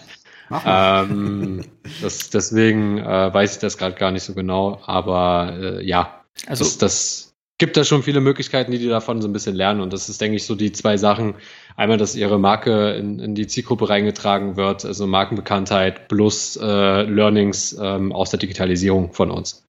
[0.64, 1.64] ähm,
[2.00, 6.64] das, deswegen äh, weiß ich das gerade gar nicht so genau, aber äh, ja, also
[6.64, 7.29] das, das
[7.60, 9.82] gibt da schon viele Möglichkeiten, die die davon so ein bisschen lernen.
[9.82, 11.34] Und das ist, denke ich, so die zwei Sachen.
[11.76, 17.78] Einmal, dass ihre Marke in, in die Zielgruppe reingetragen wird, also Markenbekanntheit plus äh, Learnings
[17.80, 19.64] ähm, aus der Digitalisierung von uns.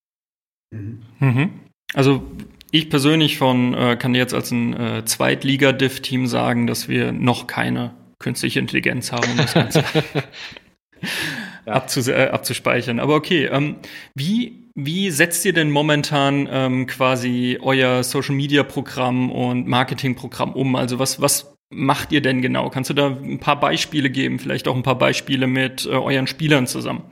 [0.74, 1.52] Mhm.
[1.94, 2.24] Also
[2.72, 7.94] ich persönlich von äh, kann jetzt als ein äh, Zweitliga-Div-Team sagen, dass wir noch keine
[8.20, 9.84] künstliche Intelligenz haben, um das Ganze
[11.66, 11.86] ja.
[12.08, 13.02] äh, abzuspeichern.
[13.02, 13.76] Aber okay, ähm,
[14.16, 20.54] wie wie setzt ihr denn momentan ähm, quasi euer Social Media Programm und Marketing Programm
[20.54, 20.76] um?
[20.76, 22.70] Also was, was macht ihr denn genau?
[22.70, 24.40] Kannst du da ein paar Beispiele geben?
[24.40, 27.04] Vielleicht auch ein paar Beispiele mit äh, euren Spielern zusammen?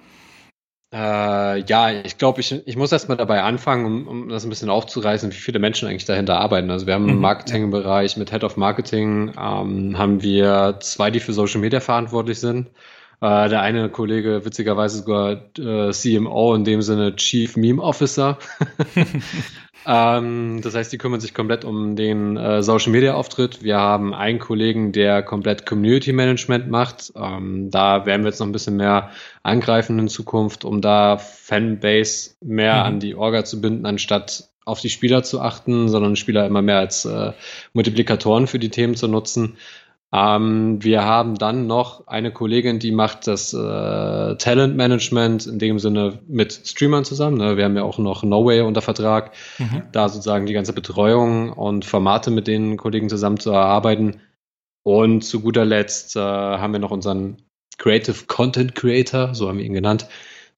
[0.92, 4.72] Äh, ja, ich glaube, ich, ich muss erstmal dabei anfangen, um, um das ein bisschen
[4.72, 6.72] aufzureißen, wie viele Menschen eigentlich dahinter arbeiten.
[6.72, 7.10] Also wir haben mhm.
[7.10, 12.40] im Marketingbereich mit Head of Marketing ähm, haben wir zwei, die für Social Media verantwortlich
[12.40, 12.70] sind.
[13.22, 18.38] Äh, der eine Kollege witzigerweise sogar äh, CMO, in dem Sinne Chief Meme Officer.
[19.86, 23.62] ähm, das heißt, die kümmern sich komplett um den äh, Social Media Auftritt.
[23.62, 27.12] Wir haben einen Kollegen, der komplett Community Management macht.
[27.16, 29.10] Ähm, da werden wir jetzt noch ein bisschen mehr
[29.44, 32.82] angreifen in Zukunft, um da Fanbase mehr mhm.
[32.84, 36.78] an die Orga zu binden, anstatt auf die Spieler zu achten, sondern Spieler immer mehr
[36.78, 37.34] als äh,
[37.74, 39.58] Multiplikatoren für die Themen zu nutzen.
[40.12, 45.78] Ähm, wir haben dann noch eine Kollegin, die macht das äh, Talent Management in dem
[45.78, 47.38] Sinne mit Streamern zusammen.
[47.38, 47.58] Ne?
[47.58, 49.84] Wir haben ja auch noch No Way unter Vertrag, mhm.
[49.92, 54.20] da sozusagen die ganze Betreuung und Formate mit den Kollegen zusammen zu erarbeiten.
[54.84, 57.38] Und zu guter Letzt äh, haben wir noch unseren
[57.78, 60.08] Creative Content Creator, so haben wir ihn genannt,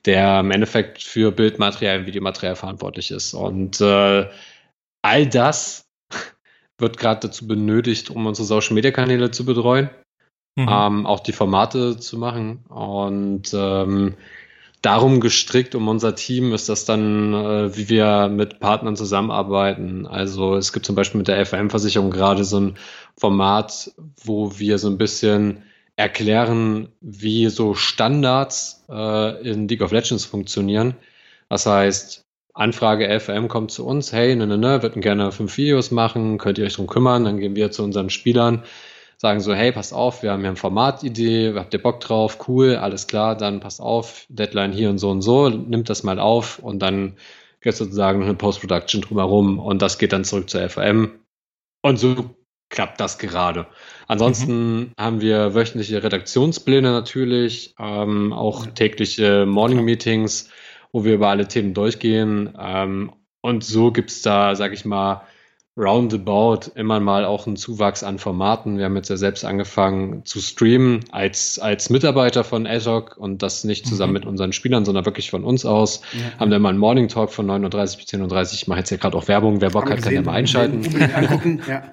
[0.05, 3.33] der im Endeffekt für Bildmaterial und Videomaterial verantwortlich ist.
[3.33, 4.29] Und äh,
[5.01, 5.90] all das
[6.81, 9.89] wird gerade dazu benötigt, um unsere Social Media Kanäle zu betreuen,
[10.55, 10.67] mhm.
[10.69, 12.65] ähm, auch die Formate zu machen.
[12.69, 14.15] Und ähm,
[14.81, 20.07] darum gestrickt um unser Team ist das dann, äh, wie wir mit Partnern zusammenarbeiten.
[20.07, 22.77] Also es gibt zum Beispiel mit der FM-Versicherung gerade so ein
[23.17, 23.91] Format,
[24.23, 25.63] wo wir so ein bisschen
[25.95, 30.95] erklären, wie so Standards äh, in League of Legends funktionieren.
[31.49, 35.91] Das heißt, Anfrage FM kommt zu uns, hey, ne, ne, ne, würden gerne fünf Videos
[35.91, 38.63] machen, könnt ihr euch drum kümmern, dann gehen wir zu unseren Spielern,
[39.17, 42.75] sagen so, hey, passt auf, wir haben hier eine Formatidee, habt ihr Bock drauf, cool,
[42.75, 46.59] alles klar, dann passt auf, Deadline hier und so und so, nimmt das mal auf
[46.59, 47.17] und dann
[47.61, 51.19] geht sozusagen noch eine Post-Production drumherum und das geht dann zurück zur FM.
[51.83, 52.35] Und so
[52.69, 53.67] klappt das gerade.
[54.07, 54.91] Ansonsten mhm.
[54.97, 60.49] haben wir wöchentliche Redaktionspläne natürlich, ähm, auch tägliche Morning-Meetings,
[60.91, 62.53] wo wir über alle Themen durchgehen.
[62.59, 65.21] Ähm, und so gibt es da, sag ich mal,
[65.77, 68.77] roundabout immer mal auch einen Zuwachs an Formaten.
[68.77, 73.63] Wir haben jetzt ja selbst angefangen zu streamen als, als Mitarbeiter von Azog und das
[73.63, 74.19] nicht zusammen mhm.
[74.19, 76.01] mit unseren Spielern, sondern wirklich von uns aus.
[76.11, 76.39] Ja.
[76.39, 78.53] Haben dann mal einen Morning Talk von 9.30 bis 10.30 Uhr.
[78.53, 79.61] Ich mache jetzt ja gerade auch Werbung.
[79.61, 80.83] Wer Bock hat, kann ja mal einschalten.
[81.15, 81.83] Angucken, ja.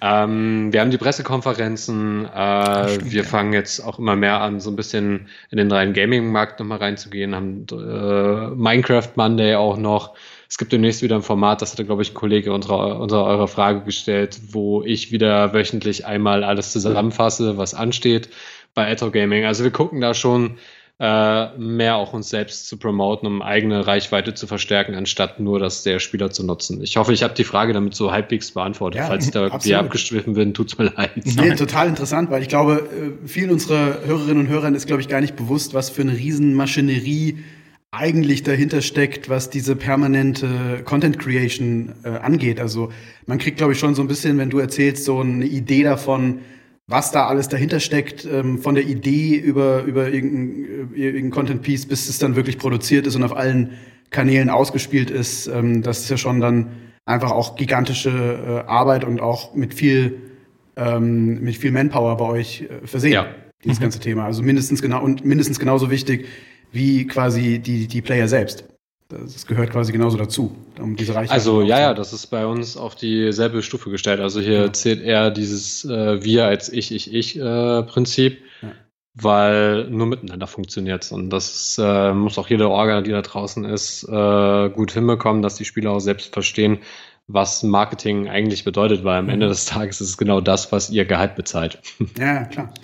[0.00, 2.26] Ähm, wir haben die Pressekonferenzen.
[2.26, 3.28] Äh, stimmt, wir ja.
[3.28, 7.34] fangen jetzt auch immer mehr an, so ein bisschen in den reinen Gaming-Markt nochmal reinzugehen.
[7.34, 10.14] Haben äh, Minecraft Monday auch noch.
[10.48, 13.48] Es gibt demnächst wieder ein Format, das hatte, glaube ich, ein Kollege unserer, unserer eurer
[13.48, 18.30] Frage gestellt, wo ich wieder wöchentlich einmal alles zusammenfasse, was ansteht
[18.74, 19.44] bei Ether Gaming.
[19.44, 20.58] Also wir gucken da schon
[21.00, 25.84] äh, mehr auch uns selbst zu promoten, um eigene Reichweite zu verstärken, anstatt nur das
[25.84, 26.82] der Spieler zu nutzen.
[26.82, 29.00] Ich hoffe, ich habe die Frage damit so halbwegs beantwortet.
[29.00, 31.12] Ja, Falls ich da irgendwie abgeschwiffen bin, tut's mir leid.
[31.24, 32.88] Nee, total interessant, weil ich glaube,
[33.22, 36.16] äh, vielen unserer Hörerinnen und Hörern ist, glaube ich, gar nicht bewusst, was für eine
[36.16, 37.38] Riesenmaschinerie
[37.92, 42.60] eigentlich dahinter steckt, was diese permanente Content Creation äh, angeht.
[42.60, 42.92] Also
[43.26, 46.40] man kriegt, glaube ich, schon so ein bisschen, wenn du erzählst, so eine Idee davon,
[46.88, 51.86] was da alles dahinter steckt, ähm, von der Idee über, über irgendein, äh, irgendein Content-Piece,
[51.86, 53.72] bis es dann wirklich produziert ist und auf allen
[54.10, 55.46] Kanälen ausgespielt ist.
[55.48, 56.70] Ähm, das ist ja schon dann
[57.04, 60.18] einfach auch gigantische äh, Arbeit und auch mit viel,
[60.76, 63.12] ähm, mit viel Manpower bei euch äh, versehen.
[63.12, 63.34] Ja.
[63.62, 63.82] Dieses mhm.
[63.82, 64.24] ganze Thema.
[64.24, 66.26] Also mindestens genau und mindestens genauso wichtig
[66.72, 68.64] wie quasi die, die Player selbst.
[69.08, 71.32] Das gehört quasi genauso dazu, um diese Reichweite.
[71.32, 74.20] Also ja, ja, das ist bei uns auf dieselbe Stufe gestellt.
[74.20, 74.72] Also hier ja.
[74.72, 78.72] zählt eher dieses äh, Wir als Ich, Ich, Ich äh, Prinzip, ja.
[79.14, 84.04] weil nur miteinander funktioniert Und das äh, muss auch jede Orga, die da draußen ist,
[84.04, 86.80] äh, gut hinbekommen, dass die Spieler auch selbst verstehen,
[87.28, 89.30] was Marketing eigentlich bedeutet, weil am mhm.
[89.30, 91.80] Ende des Tages ist es genau das, was ihr Gehalt bezahlt.
[92.18, 92.74] Ja, klar.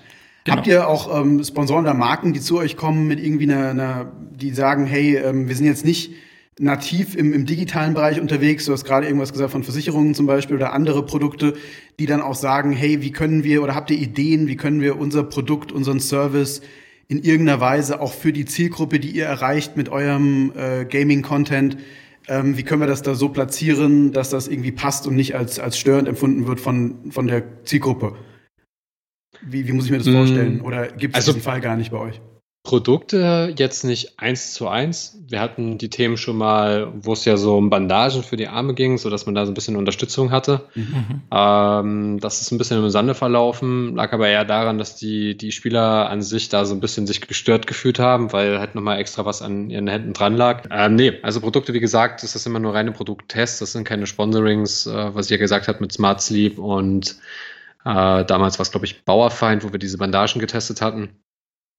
[0.44, 0.58] Genau.
[0.58, 4.12] Habt ihr auch ähm, Sponsoren oder Marken, die zu euch kommen mit irgendwie einer, einer
[4.30, 6.12] die sagen, hey, ähm, wir sind jetzt nicht
[6.58, 8.66] nativ im, im digitalen Bereich unterwegs.
[8.66, 11.54] Du hast gerade irgendwas gesagt von Versicherungen zum Beispiel oder andere Produkte,
[11.98, 14.98] die dann auch sagen, hey, wie können wir oder habt ihr Ideen, wie können wir
[14.98, 16.60] unser Produkt, unseren Service
[17.08, 21.78] in irgendeiner Weise auch für die Zielgruppe, die ihr erreicht mit eurem äh, Gaming-Content,
[22.28, 25.58] ähm, wie können wir das da so platzieren, dass das irgendwie passt und nicht als,
[25.58, 28.14] als störend empfunden wird von, von der Zielgruppe?
[29.46, 30.58] Wie, wie muss ich mir das vorstellen?
[30.58, 32.20] Mm, Oder gibt es also, diesen Fall gar nicht bei euch?
[32.64, 35.18] Produkte jetzt nicht eins zu eins.
[35.28, 38.72] Wir hatten die Themen schon mal, wo es ja so um Bandagen für die Arme
[38.72, 40.62] ging, so dass man da so ein bisschen Unterstützung hatte.
[40.74, 41.20] Mhm.
[41.30, 45.52] Ähm, das ist ein bisschen im Sande verlaufen, lag aber eher daran, dass die, die
[45.52, 49.26] Spieler an sich da so ein bisschen sich gestört gefühlt haben, weil halt nochmal extra
[49.26, 50.66] was an ihren Händen dran lag.
[50.70, 54.06] Ähm, nee, also Produkte, wie gesagt, ist das immer nur reine Produkttests, das sind keine
[54.06, 57.16] Sponsorings, äh, was ich ja gesagt habe mit Smart Sleep und
[57.84, 61.20] äh, damals war es, glaube ich, Bauerfeind, wo wir diese Bandagen getestet hatten.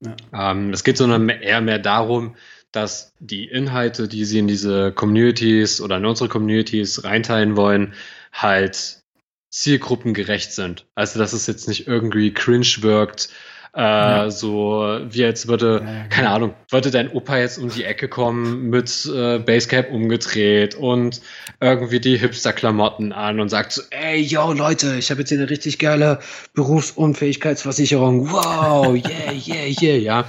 [0.01, 0.51] Ja.
[0.51, 2.35] Ähm, es geht so eher mehr darum,
[2.71, 7.93] dass die Inhalte, die sie in diese Communities oder in unsere Communities reinteilen wollen,
[8.33, 9.03] halt
[9.49, 10.85] zielgruppengerecht sind.
[10.95, 13.29] Also, dass es jetzt nicht irgendwie cringe wirkt,
[13.75, 14.31] äh, ja.
[14.31, 18.07] So wie als würde, ja, ja, keine Ahnung, würde dein Opa jetzt um die Ecke
[18.07, 21.21] kommen mit äh, Basecap umgedreht und
[21.59, 25.49] irgendwie die Hipster-Klamotten an und sagt so, ey, yo, Leute, ich habe jetzt hier eine
[25.49, 26.19] richtig geile
[26.53, 28.31] Berufsunfähigkeitsversicherung.
[28.31, 30.25] Wow, yeah, yeah, yeah, ja.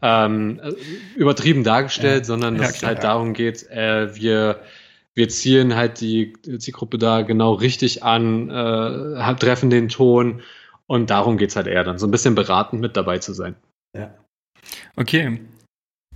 [0.00, 0.72] Ähm, äh,
[1.16, 4.60] übertrieben dargestellt, sondern dass klar, es halt darum geht, äh, wir
[5.12, 10.42] wir zielen halt die Zielgruppe da genau richtig an, äh, treffen den Ton
[10.86, 13.56] und darum geht es halt eher dann, so ein bisschen beratend mit dabei zu sein.
[13.94, 14.14] Ja.
[14.96, 15.40] Okay.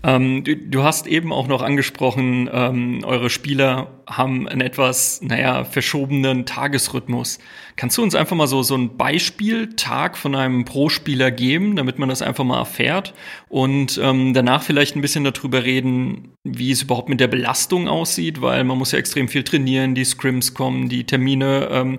[0.02, 5.64] Ähm, du, du, hast eben auch noch angesprochen, ähm, eure Spieler haben einen etwas, naja,
[5.64, 7.38] verschobenen Tagesrhythmus.
[7.76, 12.08] Kannst du uns einfach mal so, so ein Beispieltag von einem Pro-Spieler geben, damit man
[12.08, 13.12] das einfach mal erfährt
[13.50, 18.40] und ähm, danach vielleicht ein bisschen darüber reden, wie es überhaupt mit der Belastung aussieht,
[18.40, 21.98] weil man muss ja extrem viel trainieren, die Scrims kommen, die Termine ähm,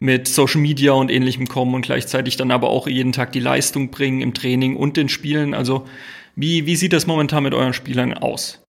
[0.00, 3.90] mit Social Media und ähnlichem kommen und gleichzeitig dann aber auch jeden Tag die Leistung
[3.90, 5.52] bringen im Training und den Spielen.
[5.52, 5.86] Also
[6.34, 8.62] wie, wie sieht das momentan mit euren Spielern aus?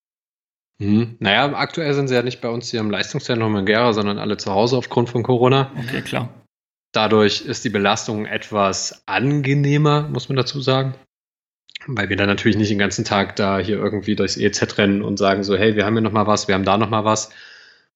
[0.80, 1.16] Mhm.
[1.20, 4.38] Naja, aktuell sind sie ja nicht bei uns hier im Leistungszentrum in Gera, sondern alle
[4.38, 5.72] zu Hause aufgrund von Corona.
[5.78, 6.30] Okay, klar.
[6.92, 10.94] Dadurch ist die Belastung etwas angenehmer, muss man dazu sagen.
[11.88, 15.18] Weil wir dann natürlich nicht den ganzen Tag da hier irgendwie durchs EZ rennen und
[15.18, 17.32] sagen so, hey, wir haben hier nochmal was, wir haben da nochmal was.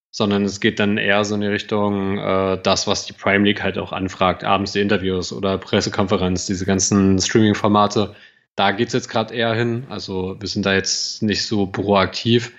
[0.09, 3.61] Sondern es geht dann eher so in die Richtung, äh, das, was die Prime League
[3.61, 8.15] halt auch anfragt, abends die Interviews oder Pressekonferenz, diese ganzen Streaming-Formate
[8.57, 9.85] da geht es jetzt gerade eher hin.
[9.87, 12.51] Also wir sind da jetzt nicht so proaktiv.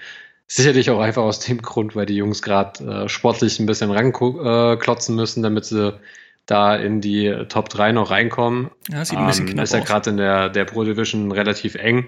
[0.46, 5.14] Sicherlich auch einfach aus dem Grund, weil die Jungs gerade äh, sportlich ein bisschen ranklotzen
[5.14, 5.98] äh, müssen, damit sie
[6.46, 8.70] da in die Top 3 noch reinkommen.
[8.88, 11.74] Ja, sieht ein bisschen ähm, knapp Ist ja gerade in der, der Pro Division relativ
[11.74, 12.06] eng.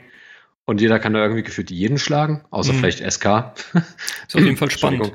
[0.67, 2.79] Und jeder kann da irgendwie gefühlt jeden schlagen, außer mhm.
[2.79, 3.25] vielleicht SK.
[4.29, 5.13] Ist auf jeden Fall spannend.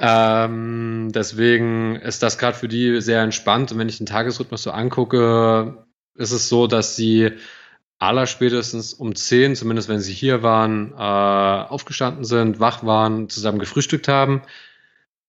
[0.00, 3.70] ähm, deswegen ist das gerade für die sehr entspannt.
[3.70, 7.30] Und wenn ich den Tagesrhythmus so angucke, ist es so, dass sie
[8.00, 13.58] aller spätestens um 10, zumindest wenn sie hier waren, äh, aufgestanden sind, wach waren, zusammen
[13.58, 14.42] gefrühstückt haben.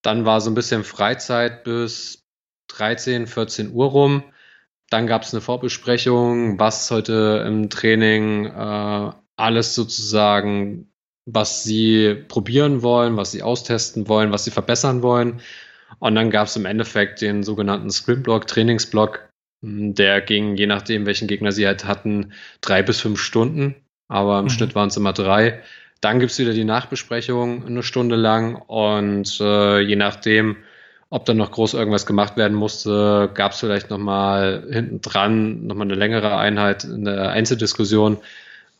[0.01, 2.25] Dann war so ein bisschen Freizeit bis
[2.69, 4.23] 13, 14 Uhr rum.
[4.89, 10.91] Dann gab es eine Vorbesprechung, was heute im Training äh, alles sozusagen,
[11.25, 15.41] was sie probieren wollen, was sie austesten wollen, was sie verbessern wollen.
[15.99, 19.30] Und dann gab es im Endeffekt den sogenannten Sprintblock, Trainingsblock,
[19.61, 23.75] der ging, je nachdem, welchen Gegner sie halt hatten, drei bis fünf Stunden.
[24.07, 24.49] Aber im mhm.
[24.49, 25.61] Schnitt waren es immer drei.
[26.01, 30.57] Dann gibt's wieder die Nachbesprechung eine Stunde lang und äh, je nachdem,
[31.11, 35.95] ob dann noch groß irgendwas gemacht werden musste, gab's vielleicht nochmal hinten dran nochmal eine
[35.95, 38.17] längere Einheit in der Einzeldiskussion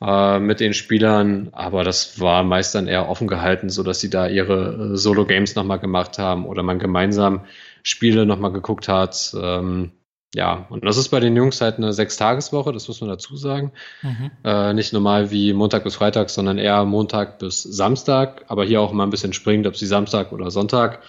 [0.01, 1.49] äh, mit den Spielern.
[1.51, 5.55] Aber das war meist dann eher offen gehalten, so dass sie da ihre äh, Solo-Games
[5.55, 7.41] nochmal gemacht haben oder man gemeinsam
[7.83, 9.35] Spiele nochmal geguckt hat.
[9.39, 9.91] Ähm,
[10.33, 13.73] ja, und das ist bei den Jungs halt eine Sechstageswoche, das muss man dazu sagen.
[14.01, 14.31] Mhm.
[14.43, 18.91] Äh, nicht normal wie Montag bis Freitag, sondern eher Montag bis Samstag, aber hier auch
[18.91, 21.01] immer ein bisschen springend, ob sie Samstag oder Sonntag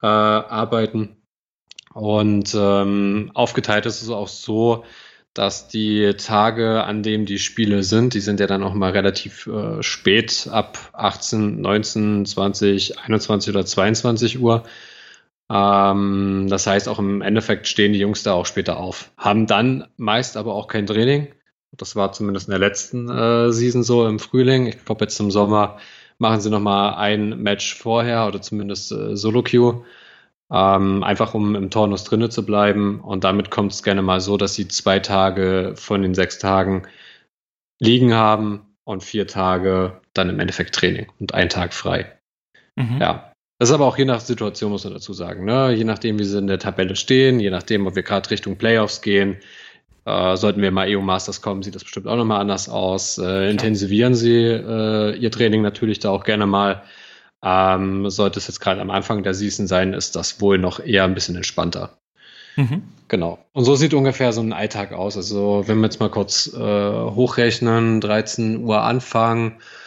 [0.00, 1.16] äh, arbeiten.
[1.92, 4.84] Und ähm, aufgeteilt ist es auch so,
[5.34, 9.46] dass die Tage, an denen die Spiele sind, die sind ja dann auch mal relativ
[9.46, 14.64] äh, spät, ab 18, 19, 20, 21 oder 22 Uhr.
[15.50, 19.10] Ähm, das heißt, auch im Endeffekt stehen die Jungs da auch später auf.
[19.16, 21.28] Haben dann meist aber auch kein Training.
[21.72, 24.66] Das war zumindest in der letzten äh, Season so im Frühling.
[24.66, 25.78] Ich glaube, jetzt im Sommer
[26.18, 29.84] machen sie nochmal ein Match vorher oder zumindest äh, Solo-Queue.
[30.50, 33.00] Ähm, einfach um im Turnus drinne zu bleiben.
[33.00, 36.86] Und damit kommt es gerne mal so, dass sie zwei Tage von den sechs Tagen
[37.78, 42.18] liegen haben und vier Tage dann im Endeffekt Training und einen Tag frei.
[42.76, 42.98] Mhm.
[43.00, 43.27] Ja,
[43.58, 45.44] das ist aber auch je nach Situation, muss man dazu sagen.
[45.44, 45.72] Ne?
[45.72, 49.00] Je nachdem, wie sie in der Tabelle stehen, je nachdem, ob wir gerade Richtung Playoffs
[49.00, 49.38] gehen,
[50.04, 53.18] äh, sollten wir mal EU Masters kommen, sieht das bestimmt auch nochmal anders aus.
[53.18, 56.82] Äh, intensivieren sie äh, ihr Training natürlich da auch gerne mal.
[57.42, 61.04] Ähm, sollte es jetzt gerade am Anfang der Season sein, ist das wohl noch eher
[61.04, 61.98] ein bisschen entspannter.
[62.56, 62.82] Mhm.
[63.08, 63.38] Genau.
[63.52, 65.16] Und so sieht ungefähr so ein Alltag aus.
[65.16, 69.77] Also, wenn wir jetzt mal kurz äh, hochrechnen, 13 Uhr anfangen, äh,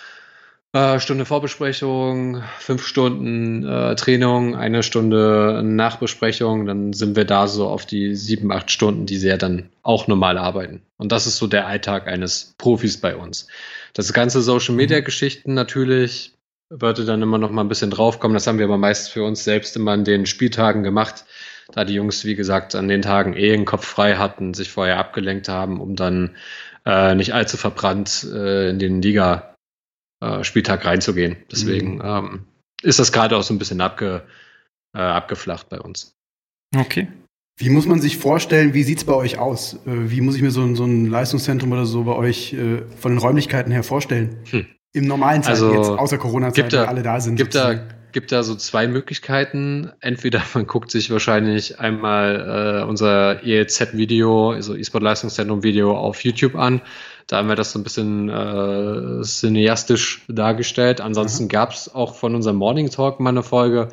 [0.73, 7.86] Stunde Vorbesprechung, fünf Stunden äh, Training, eine Stunde Nachbesprechung, dann sind wir da so auf
[7.86, 10.81] die sieben, acht Stunden, die sie ja dann auch normal arbeiten.
[10.95, 13.47] Und das ist so der Alltag eines Profis bei uns.
[13.91, 16.36] Das ganze Social Media Geschichten natürlich
[16.69, 18.34] würde dann immer noch mal ein bisschen draufkommen.
[18.34, 21.25] Das haben wir aber meist für uns selbst immer an den Spieltagen gemacht,
[21.73, 24.99] da die Jungs, wie gesagt, an den Tagen eh den Kopf frei hatten, sich vorher
[24.99, 26.38] abgelenkt haben, um dann
[26.86, 29.50] äh, nicht allzu verbrannt äh, in den Liga
[30.21, 31.38] äh, Spieltag reinzugehen.
[31.51, 32.01] Deswegen mhm.
[32.03, 32.45] ähm,
[32.81, 34.23] ist das gerade auch so ein bisschen abge,
[34.95, 36.15] äh, abgeflacht bei uns.
[36.75, 37.07] Okay.
[37.57, 39.75] Wie muss man sich vorstellen, wie sieht es bei euch aus?
[39.86, 42.81] Äh, wie muss ich mir so, ein, so ein Leistungszentrum oder so bei euch äh,
[42.99, 44.39] von den Räumlichkeiten her vorstellen?
[44.49, 44.65] Hm.
[44.93, 47.36] Im normalen Zeit also, jetzt, außer Corona-Zeit, wenn alle da sind.
[47.36, 49.91] Gibt da, gibt da so zwei Möglichkeiten.
[50.01, 56.82] Entweder man guckt sich wahrscheinlich einmal äh, unser EEZ-Video, also E-Sport-Leistungszentrum-Video auf YouTube an.
[57.32, 60.99] Da haben wir das so ein bisschen äh, cineastisch dargestellt.
[60.99, 61.47] Ansonsten mhm.
[61.47, 63.88] gab es auch von unserem Morning Talk mal eine Folge,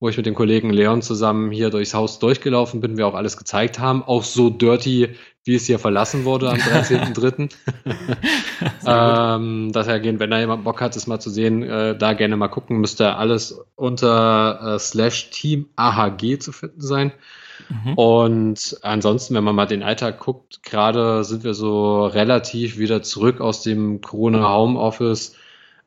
[0.00, 3.38] wo ich mit dem Kollegen Leon zusammen hier durchs Haus durchgelaufen bin, wir auch alles
[3.38, 4.02] gezeigt haben.
[4.02, 7.50] Auch so dirty, wie es hier verlassen wurde am 13.3.
[8.86, 12.48] ähm, daher wenn da jemand Bock hat, es mal zu sehen, äh, da gerne mal
[12.48, 17.12] gucken, müsste alles unter äh, slash Team AHG zu finden sein.
[17.68, 17.94] Mhm.
[17.94, 23.40] Und ansonsten, wenn man mal den Alltag guckt, gerade sind wir so relativ wieder zurück
[23.40, 25.36] aus dem Corona Homeoffice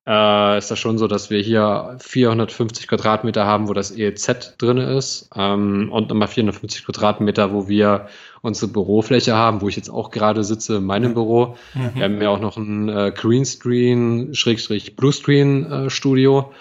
[0.08, 4.78] äh, ist das schon so, dass wir hier 450 Quadratmeter haben, wo das EEZ drin
[4.78, 8.08] ist ähm, und nochmal 450 Quadratmeter, wo wir
[8.42, 11.58] unsere Bürofläche haben, wo ich jetzt auch gerade sitze in meinem Büro.
[11.74, 11.96] Mhm.
[11.96, 16.54] Wir haben ja auch noch ein äh, Greenscreen, Schrägstrich Bluescreen äh, Studio,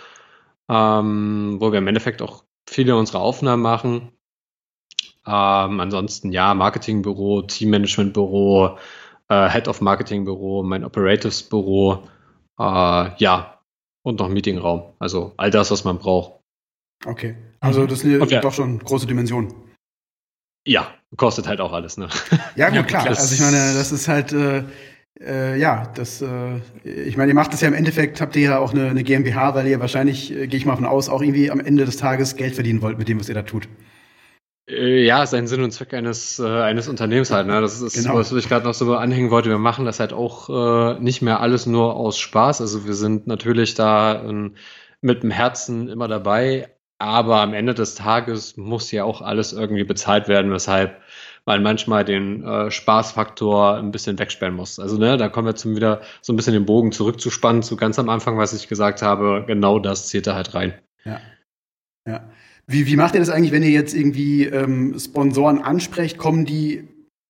[0.69, 4.11] ähm, wo wir im Endeffekt auch viele unserer Aufnahmen machen.
[5.27, 8.79] Ähm, ansonsten ja, Marketingbüro, Teammanagementbüro,
[9.29, 12.09] äh, Head of Marketingbüro, mein Operatives Büro.
[12.59, 13.61] Äh, ja,
[14.03, 14.95] und noch Meetingraum.
[14.99, 16.41] Also all das, was man braucht.
[17.05, 17.37] Okay.
[17.61, 19.53] Also das sind ja doch schon große Dimensionen.
[20.67, 22.09] Ja, kostet halt auch alles, ne?
[22.55, 23.07] Ja, gut, klar.
[23.07, 24.65] Also ich meine, das ist halt, äh,
[25.21, 28.59] äh, ja, das, äh, ich meine, ihr macht das ja im Endeffekt, habt ihr ja
[28.59, 31.51] auch eine, eine GmbH, weil ihr wahrscheinlich, äh, gehe ich mal von aus, auch irgendwie
[31.51, 33.69] am Ende des Tages Geld verdienen wollt mit dem, was ihr da tut.
[34.69, 37.47] Äh, ja, ist ein Sinn und Zweck eines, äh, eines Unternehmens halt.
[37.47, 37.61] Ne?
[37.61, 38.17] Das ist, genau.
[38.17, 39.49] was ich gerade noch so anhängen wollte.
[39.49, 42.61] Wir machen das halt auch äh, nicht mehr alles nur aus Spaß.
[42.61, 44.57] Also wir sind natürlich da ähm,
[45.01, 49.85] mit dem Herzen immer dabei, aber am Ende des Tages muss ja auch alles irgendwie
[49.85, 51.01] bezahlt werden, weshalb
[51.45, 54.81] man manchmal den äh, Spaßfaktor ein bisschen wegsperren muss.
[54.81, 58.01] Also ne, da kommen wir zum wieder so ein bisschen den Bogen zurückzuspannen zu ganz
[58.01, 59.45] am Anfang, was ich gesagt habe.
[59.47, 60.75] Genau das zählt da halt rein.
[61.05, 61.21] Ja.
[62.05, 62.29] Ja.
[62.69, 66.19] Wie, wie macht ihr das eigentlich, wenn ihr jetzt irgendwie ähm, Sponsoren ansprecht?
[66.19, 66.89] Kommen die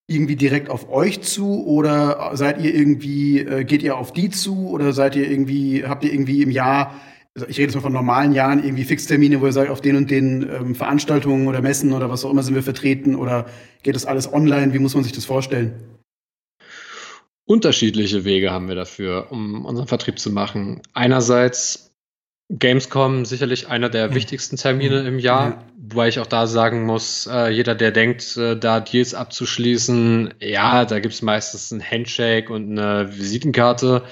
[0.08, 4.68] irgendwie direkt auf euch zu oder seid ihr irgendwie, äh, geht ihr auf die zu
[4.68, 6.94] oder seid ihr irgendwie, habt ihr irgendwie im Jahr,
[7.34, 9.96] also ich rede jetzt mal von normalen Jahren, irgendwie Fixtermine, wo ihr sagt, auf den
[9.96, 13.46] und den ähm, Veranstaltungen oder Messen oder was auch immer sind wir vertreten oder
[13.82, 14.72] geht das alles online?
[14.72, 15.74] Wie muss man sich das vorstellen?
[17.44, 20.82] Unterschiedliche Wege haben wir dafür, um unseren Vertrieb zu machen.
[20.94, 21.85] Einerseits
[22.48, 24.14] Gamescom sicherlich einer der mhm.
[24.14, 25.64] wichtigsten Termine im Jahr, ja.
[25.76, 30.84] wobei ich auch da sagen muss, äh, jeder, der denkt, äh, da Deals abzuschließen, ja,
[30.84, 34.04] da gibt's meistens ein Handshake und eine Visitenkarte.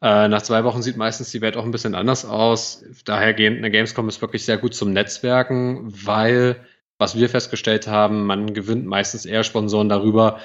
[0.00, 2.84] Äh, nach zwei Wochen sieht meistens die Welt auch ein bisschen anders aus.
[3.04, 6.56] Dahergehend, eine Gamescom ist wirklich sehr gut zum Netzwerken, weil,
[6.98, 10.38] was wir festgestellt haben, man gewinnt meistens eher Sponsoren darüber,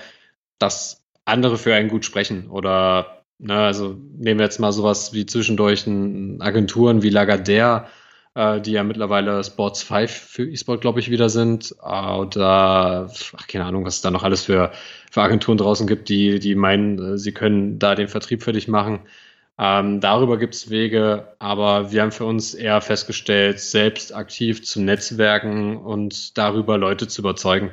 [0.58, 5.26] dass andere für einen gut sprechen oder na, also nehmen wir jetzt mal sowas wie
[5.26, 7.86] zwischendurch Agenturen wie Lagardère,
[8.36, 11.74] äh, die ja mittlerweile Sports 5 für E-Sport, glaube ich, wieder sind.
[11.84, 14.72] Äh, oder, ach, keine Ahnung, was es da noch alles für,
[15.12, 18.68] für Agenturen draußen gibt, die, die meinen, äh, sie können da den Vertrieb für dich
[18.68, 19.02] machen.
[19.58, 24.82] Ähm, darüber gibt es Wege, aber wir haben für uns eher festgestellt, selbst aktiv zu
[24.82, 27.72] netzwerken und darüber Leute zu überzeugen.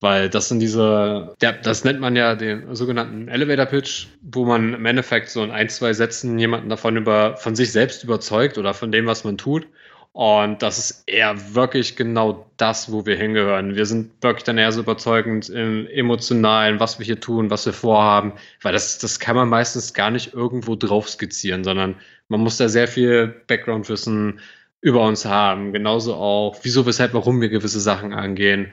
[0.00, 4.74] Weil das sind diese, ja, das nennt man ja den sogenannten Elevator Pitch, wo man
[4.74, 8.74] im Endeffekt so in ein, zwei Sätzen jemanden davon über, von sich selbst überzeugt oder
[8.74, 9.66] von dem, was man tut.
[10.12, 13.76] Und das ist eher wirklich genau das, wo wir hingehören.
[13.76, 17.72] Wir sind wirklich dann eher so überzeugend im Emotionalen, was wir hier tun, was wir
[17.72, 18.32] vorhaben,
[18.62, 21.96] weil das, das kann man meistens gar nicht irgendwo drauf skizzieren, sondern
[22.28, 24.40] man muss da sehr viel Background-Wissen
[24.80, 25.72] über uns haben.
[25.72, 28.72] Genauso auch, wieso, weshalb, warum wir gewisse Sachen angehen.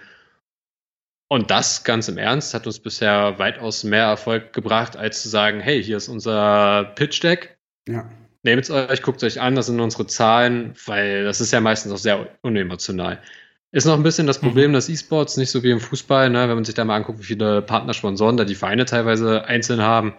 [1.27, 5.59] Und das ganz im Ernst hat uns bisher weitaus mehr Erfolg gebracht, als zu sagen,
[5.59, 7.57] hey, hier ist unser Pitch Deck.
[7.87, 8.09] Ja.
[8.43, 11.61] Nehmt es euch, guckt es euch an, das sind unsere Zahlen, weil das ist ja
[11.61, 13.19] meistens auch sehr unemotional.
[13.71, 14.47] Ist noch ein bisschen das mhm.
[14.47, 14.75] Problem mhm.
[14.75, 16.47] des E-Sports, nicht so wie im Fußball, ne?
[16.47, 20.13] wenn man sich da mal anguckt, wie viele Partnersponsoren da die Vereine teilweise einzeln haben.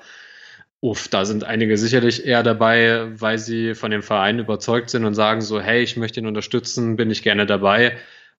[0.81, 5.15] Uff, da sind einige sicherlich eher dabei, weil sie von dem Verein überzeugt sind und
[5.15, 7.97] sagen so, hey, ich möchte ihn unterstützen, bin ich gerne dabei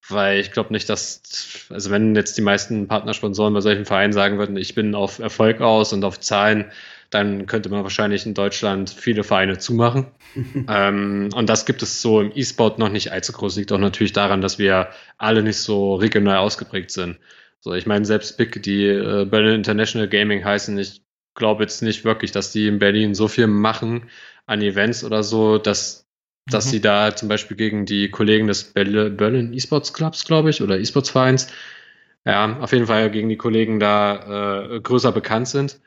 [0.09, 4.37] weil ich glaube nicht, dass, also wenn jetzt die meisten Partnersponsoren bei solchen Vereinen sagen
[4.37, 6.71] würden, ich bin auf Erfolg aus und auf Zahlen,
[7.09, 10.07] dann könnte man wahrscheinlich in Deutschland viele Vereine zumachen.
[10.69, 13.55] ähm, und das gibt es so im E-Sport noch nicht allzu groß.
[13.57, 17.17] Liegt auch natürlich daran, dass wir alle nicht so regional ausgeprägt sind.
[17.59, 21.01] So, ich meine, selbst Big, die äh, Berlin International Gaming heißen, ich
[21.35, 24.09] glaube jetzt nicht wirklich, dass die in Berlin so viel machen
[24.45, 26.06] an Events oder so, dass
[26.49, 26.69] dass mhm.
[26.69, 31.09] sie da zum Beispiel gegen die Kollegen des Berlin E-Sports Clubs, glaube ich, oder E-Sports
[31.09, 31.47] Vereins,
[32.25, 35.79] ja, auf jeden Fall gegen die Kollegen da äh, größer bekannt sind.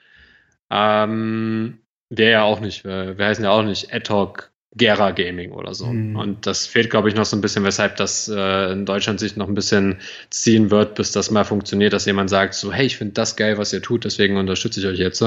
[0.70, 5.74] Ähm, wir ja auch nicht, wir, wir heißen ja auch nicht Ad-Hoc Gera Gaming oder
[5.74, 5.86] so.
[5.86, 6.16] Mhm.
[6.16, 9.36] Und das fehlt, glaube ich, noch so ein bisschen, weshalb das äh, in Deutschland sich
[9.36, 9.98] noch ein bisschen
[10.30, 13.58] ziehen wird, bis das mal funktioniert, dass jemand sagt, so, hey, ich finde das geil,
[13.58, 15.24] was ihr tut, deswegen unterstütze ich euch jetzt.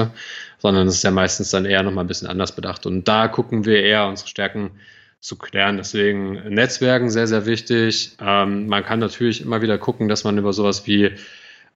[0.58, 2.86] Sondern es ist ja meistens dann eher noch mal ein bisschen anders bedacht.
[2.86, 4.70] Und da gucken wir eher unsere Stärken
[5.24, 5.78] zu klären.
[5.78, 8.14] Deswegen Netzwerken sehr, sehr wichtig.
[8.20, 11.12] Ähm, man kann natürlich immer wieder gucken, dass man über sowas wie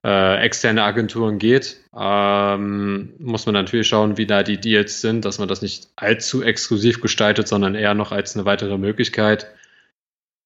[0.03, 1.77] äh, externe Agenturen geht.
[1.97, 6.43] Ähm, muss man natürlich schauen, wie da die Deals sind, dass man das nicht allzu
[6.43, 9.47] exklusiv gestaltet, sondern eher noch als eine weitere Möglichkeit.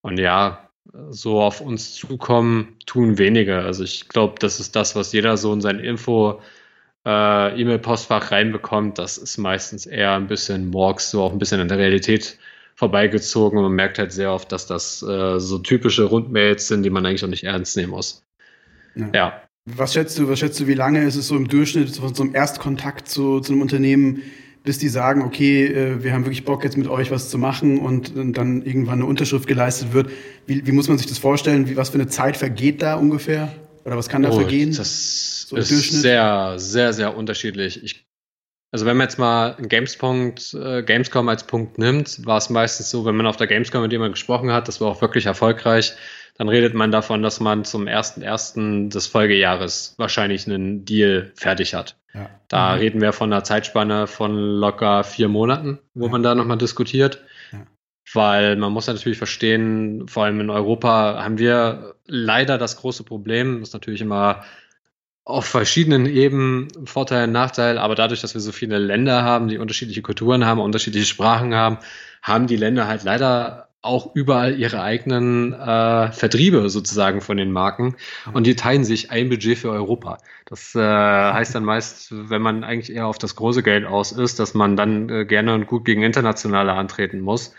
[0.01, 0.69] Und ja,
[1.09, 3.65] so auf uns zukommen, tun weniger.
[3.65, 6.41] Also ich glaube, das ist das, was jeder so in sein Info
[7.05, 8.97] äh, E-Mail-Postfach reinbekommt.
[8.97, 12.37] Das ist meistens eher ein bisschen Morgs, so auch ein bisschen an der Realität
[12.75, 16.89] vorbeigezogen und man merkt halt sehr oft, dass das äh, so typische Rundmails sind, die
[16.89, 18.23] man eigentlich auch nicht ernst nehmen muss.
[18.95, 19.09] Ja.
[19.13, 19.41] ja.
[19.65, 22.23] Was schätzt du, was schätzt du, wie lange ist es so im Durchschnitt von so
[22.23, 24.21] einem Erstkontakt zu, zu einem Unternehmen,
[24.63, 27.79] bis die sagen, okay, äh, wir haben wirklich Bock jetzt mit euch was zu machen
[27.79, 30.09] und dann irgendwann eine Unterschrift geleistet wird.
[30.47, 31.69] Wie, wie muss man sich das vorstellen?
[31.69, 33.53] Wie, was für eine Zeit vergeht da ungefähr?
[33.85, 34.73] Oder was kann da oh, vergehen?
[34.75, 37.83] Das so ist sehr, sehr, sehr unterschiedlich.
[37.83, 38.05] Ich,
[38.73, 43.15] also wenn man jetzt mal äh, Gamescom als Punkt nimmt, war es meistens so, wenn
[43.15, 45.93] man auf der Gamescom mit jemandem gesprochen hat, das war auch wirklich erfolgreich,
[46.39, 51.75] dann redet man davon, dass man zum ersten ersten des Folgejahres wahrscheinlich einen Deal fertig
[51.75, 51.97] hat.
[52.15, 52.31] Ja.
[52.47, 52.79] Da mhm.
[52.79, 56.11] reden wir von einer Zeitspanne von locker vier Monaten, wo ja.
[56.11, 57.21] man da nochmal diskutiert.
[57.51, 57.67] Ja.
[58.11, 63.59] Weil man muss natürlich verstehen, vor allem in Europa haben wir leider das große Problem,
[63.59, 64.43] das ist natürlich immer
[65.25, 69.57] auf verschiedenen Ebenen Vorteil und Nachteil, aber dadurch, dass wir so viele Länder haben, die
[69.57, 71.77] unterschiedliche Kulturen haben, unterschiedliche Sprachen haben,
[72.21, 77.95] haben die Länder halt leider auch überall ihre eigenen äh, Vertriebe sozusagen von den Marken
[78.31, 80.19] und die teilen sich ein Budget für Europa.
[80.45, 84.39] Das äh, heißt dann meist, wenn man eigentlich eher auf das große Geld aus ist,
[84.39, 87.53] dass man dann äh, gerne und gut gegen Internationale antreten muss.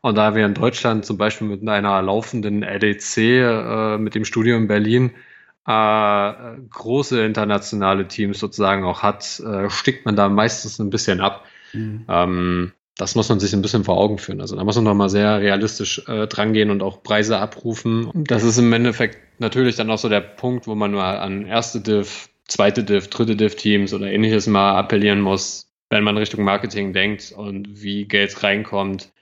[0.00, 4.56] Und da wir in Deutschland zum Beispiel mit einer laufenden LDC äh, mit dem Studio
[4.56, 5.10] in Berlin
[5.68, 6.32] äh,
[6.70, 11.44] große internationale Teams sozusagen auch hat, äh, stickt man da meistens ein bisschen ab.
[11.74, 12.06] Mhm.
[12.08, 14.40] Ähm, das muss man sich ein bisschen vor Augen führen.
[14.40, 18.10] Also da muss man nochmal sehr realistisch äh, drangehen und auch Preise abrufen.
[18.14, 21.80] Das ist im Endeffekt natürlich dann auch so der Punkt, wo man mal an erste
[21.80, 27.32] Div, zweite Div, dritte Div-Teams oder ähnliches mal appellieren muss, wenn man Richtung Marketing denkt
[27.36, 29.12] und wie Geld reinkommt.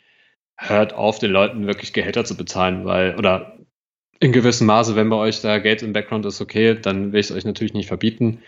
[0.57, 3.59] Hört auf, den Leuten wirklich Gehälter zu bezahlen, weil, oder
[4.21, 7.31] in gewissem Maße, wenn bei euch da Geld im Background ist, okay, dann will ich
[7.31, 8.43] es euch natürlich nicht verbieten.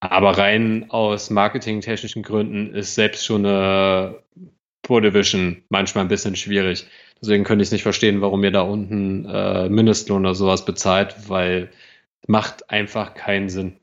[0.00, 4.22] Aber rein aus marketingtechnischen Gründen ist selbst schon eine
[4.82, 6.86] Pro Division manchmal ein bisschen schwierig.
[7.20, 11.70] Deswegen könnte ich nicht verstehen, warum ihr da unten äh, Mindestlohn oder sowas bezahlt, weil
[12.26, 13.76] macht einfach keinen Sinn.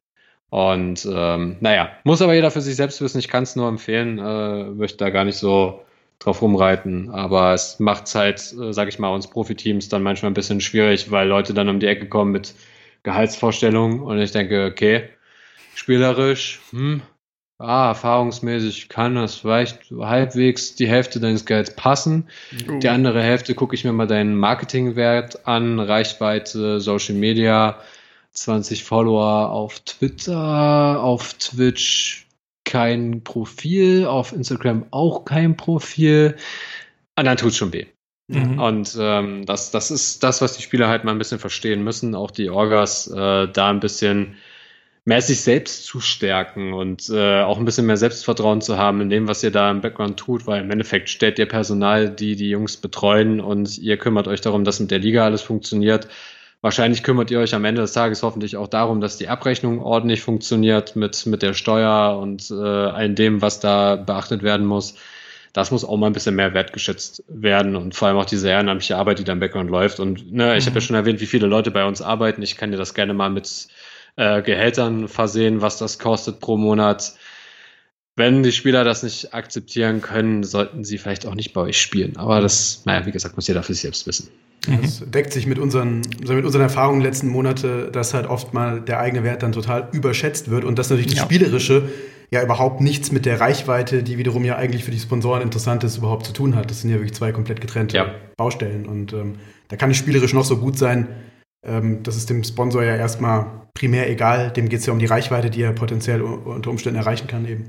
[0.50, 3.18] Und ähm, naja, muss aber jeder für sich selbst wissen.
[3.18, 5.83] Ich kann es nur empfehlen, äh, möchte da gar nicht so
[6.24, 7.10] drauf rumreiten.
[7.10, 11.12] Aber es macht halt, äh, sag ich mal, uns Profiteams dann manchmal ein bisschen schwierig,
[11.12, 12.54] weil Leute dann um die Ecke kommen mit
[13.04, 15.10] Gehaltsvorstellungen und ich denke, okay,
[15.76, 17.02] spielerisch, hm,
[17.58, 22.30] ah, erfahrungsmäßig kann das vielleicht halbwegs die Hälfte deines Gelds passen.
[22.70, 22.80] Oh.
[22.80, 27.80] Die andere Hälfte gucke ich mir mal deinen Marketingwert an, Reichweite, Social Media,
[28.32, 32.26] 20 Follower auf Twitter, auf Twitch
[32.74, 36.38] kein Profil, auf Instagram auch kein Profil.
[37.16, 37.86] Und dann tut's schon weh.
[38.30, 38.58] Mhm.
[38.58, 42.16] Und ähm, das, das ist das, was die Spieler halt mal ein bisschen verstehen müssen,
[42.16, 44.38] auch die Orgas äh, da ein bisschen
[45.06, 49.12] mehr sich selbst zu stärken und äh, auch ein bisschen mehr Selbstvertrauen zu haben in
[49.12, 52.50] dem, was ihr da im Background tut, weil im Endeffekt stellt ihr Personal, die die
[52.50, 56.08] Jungs betreuen und ihr kümmert euch darum, dass mit der Liga alles funktioniert.
[56.64, 60.22] Wahrscheinlich kümmert ihr euch am Ende des Tages hoffentlich auch darum, dass die Abrechnung ordentlich
[60.22, 64.96] funktioniert mit, mit der Steuer und äh, all dem, was da beachtet werden muss.
[65.52, 68.96] Das muss auch mal ein bisschen mehr wertgeschätzt werden und vor allem auch diese ehrenamtliche
[68.96, 70.00] Arbeit, die da im Background läuft.
[70.00, 70.70] Und ne, ich mhm.
[70.70, 72.42] habe ja schon erwähnt, wie viele Leute bei uns arbeiten.
[72.42, 73.68] Ich kann dir das gerne mal mit
[74.16, 77.16] äh, Gehältern versehen, was das kostet pro Monat.
[78.16, 82.16] Wenn die Spieler das nicht akzeptieren können, sollten sie vielleicht auch nicht bei euch spielen.
[82.16, 84.30] Aber das, naja, wie gesagt, muss jeder für sich selbst wissen.
[84.68, 88.80] Das deckt sich mit unseren, also mit unseren Erfahrungen letzten Monate, dass halt oft mal
[88.80, 91.24] der eigene Wert dann total überschätzt wird und dass natürlich die ja.
[91.24, 91.90] spielerische
[92.32, 95.98] ja überhaupt nichts mit der Reichweite, die wiederum ja eigentlich für die Sponsoren interessant ist,
[95.98, 96.72] überhaupt zu tun hat.
[96.72, 98.16] Das sind ja wirklich zwei komplett getrennte ja.
[98.38, 99.36] Baustellen und ähm,
[99.68, 101.08] da kann die spielerisch noch so gut sein.
[101.66, 104.52] Ähm, das ist dem Sponsor ja erstmal primär egal.
[104.52, 107.66] Dem geht es ja um die Reichweite, die er potenziell unter Umständen erreichen kann eben.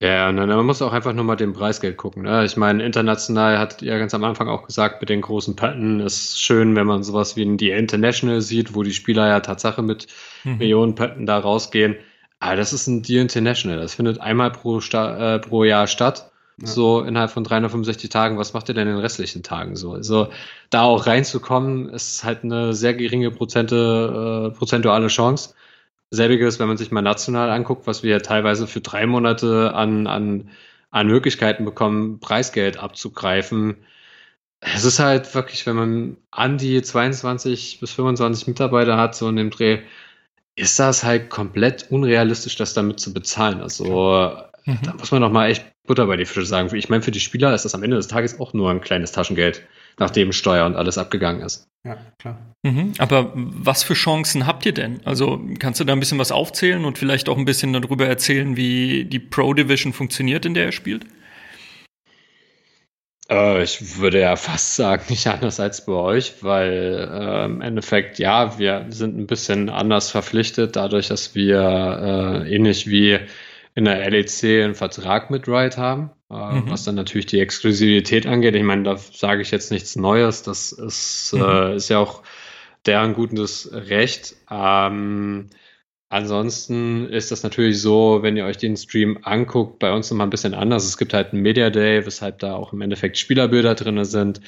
[0.00, 2.22] Ja, ne, man muss auch einfach nur mal den Preisgeld gucken.
[2.22, 2.44] Ne?
[2.44, 6.40] Ich meine, international hat ja ganz am Anfang auch gesagt, mit den großen Patten ist
[6.40, 10.06] schön, wenn man sowas wie die International sieht, wo die Spieler ja Tatsache mit
[10.44, 10.58] mhm.
[10.58, 11.96] Millionen Patten da rausgehen.
[12.38, 13.78] Aber das ist ein Deal International.
[13.78, 16.30] Das findet einmal pro, Sta äh, pro Jahr statt.
[16.60, 19.92] So innerhalb von 365 Tagen, was macht ihr denn in den restlichen Tagen so?
[19.92, 20.28] Also
[20.70, 25.54] da auch reinzukommen, ist halt eine sehr geringe Prozente, äh, prozentuale Chance.
[26.10, 30.50] Selbiges, wenn man sich mal national anguckt, was wir teilweise für drei Monate an, an,
[30.90, 33.76] an Möglichkeiten bekommen, Preisgeld abzugreifen.
[34.60, 39.36] es ist halt wirklich, wenn man an die 22 bis 25 Mitarbeiter hat, so in
[39.36, 39.80] dem Dreh,
[40.56, 43.60] ist das halt komplett unrealistisch, das damit zu bezahlen.
[43.60, 44.78] Also mhm.
[44.82, 46.74] da muss man doch mal echt Butter bei die Fische sagen.
[46.74, 49.12] Ich meine, für die Spieler ist das am Ende des Tages auch nur ein kleines
[49.12, 49.62] Taschengeld,
[49.98, 51.68] nachdem Steuer und alles abgegangen ist.
[51.84, 52.38] Ja, klar.
[52.62, 52.92] Mhm.
[52.98, 55.00] Aber was für Chancen habt ihr denn?
[55.04, 58.56] Also kannst du da ein bisschen was aufzählen und vielleicht auch ein bisschen darüber erzählen,
[58.56, 61.06] wie die Pro Division funktioniert, in der er spielt?
[63.30, 68.18] Äh, ich würde ja fast sagen, nicht anders als bei euch, weil äh, im Endeffekt,
[68.18, 73.18] ja, wir sind ein bisschen anders verpflichtet, dadurch, dass wir äh, ähnlich wie
[73.74, 76.70] in der LEC einen Vertrag mit Riot haben, äh, mhm.
[76.70, 78.54] was dann natürlich die Exklusivität angeht.
[78.54, 81.42] Ich meine, da sage ich jetzt nichts Neues, das ist, mhm.
[81.42, 82.22] äh, ist ja auch
[82.86, 84.36] deren gutes Recht.
[84.50, 85.50] Ähm,
[86.10, 90.30] Ansonsten ist das natürlich so, wenn ihr euch den Stream anguckt, bei uns nochmal ein
[90.30, 90.86] bisschen anders.
[90.86, 94.40] Es gibt halt einen Media Day, weshalb da auch im Endeffekt Spielerbilder drin sind.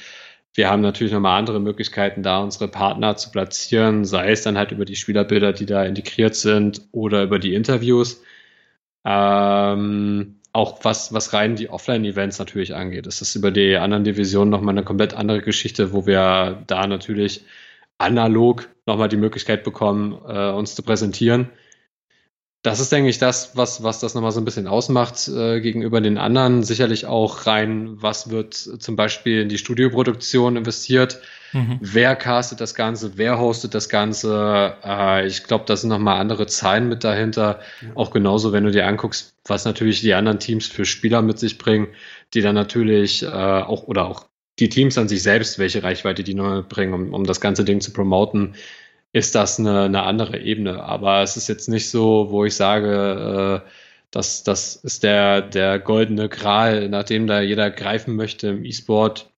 [0.55, 4.71] Wir haben natürlich nochmal andere Möglichkeiten, da unsere Partner zu platzieren, sei es dann halt
[4.71, 8.23] über die Spielerbilder, die da integriert sind oder über die Interviews.
[9.05, 13.07] Ähm, auch was, was rein die Offline-Events natürlich angeht.
[13.07, 17.45] Das ist über die anderen Divisionen nochmal eine komplett andere Geschichte, wo wir da natürlich
[17.97, 21.49] analog nochmal die Möglichkeit bekommen, äh, uns zu präsentieren.
[22.63, 25.99] Das ist, denke ich, das, was, was das nochmal so ein bisschen ausmacht äh, gegenüber
[25.99, 26.63] den anderen.
[26.63, 31.21] Sicherlich auch rein, was wird zum Beispiel in die Studioproduktion investiert,
[31.53, 31.77] mhm.
[31.79, 34.75] wer castet das Ganze, wer hostet das Ganze.
[34.83, 37.59] Äh, ich glaube, da sind nochmal andere Zahlen mit dahinter.
[37.81, 37.89] Ja.
[37.95, 41.57] Auch genauso, wenn du dir anguckst, was natürlich die anderen Teams für Spieler mit sich
[41.57, 41.87] bringen,
[42.33, 44.25] die dann natürlich äh, auch oder auch
[44.59, 47.81] die Teams an sich selbst, welche Reichweite die noch bringen, um, um das ganze Ding
[47.81, 48.55] zu promoten,
[49.13, 50.83] ist das eine, eine andere Ebene.
[50.83, 53.69] Aber es ist jetzt nicht so, wo ich sage, äh,
[54.11, 59.30] das, das ist der, der goldene Gral, nachdem da jeder greifen möchte im E-Sport,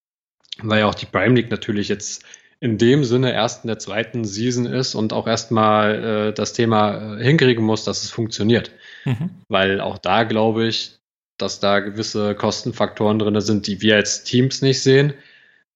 [0.61, 2.23] weil ja auch die Prime League natürlich jetzt
[2.59, 7.17] in dem Sinne erst in der zweiten Season ist und auch erstmal äh, das Thema
[7.17, 8.71] äh, hinkriegen muss, dass es funktioniert.
[9.03, 9.31] Mhm.
[9.49, 10.97] Weil auch da glaube ich,
[11.37, 15.13] dass da gewisse Kostenfaktoren drin sind, die wir als Teams nicht sehen,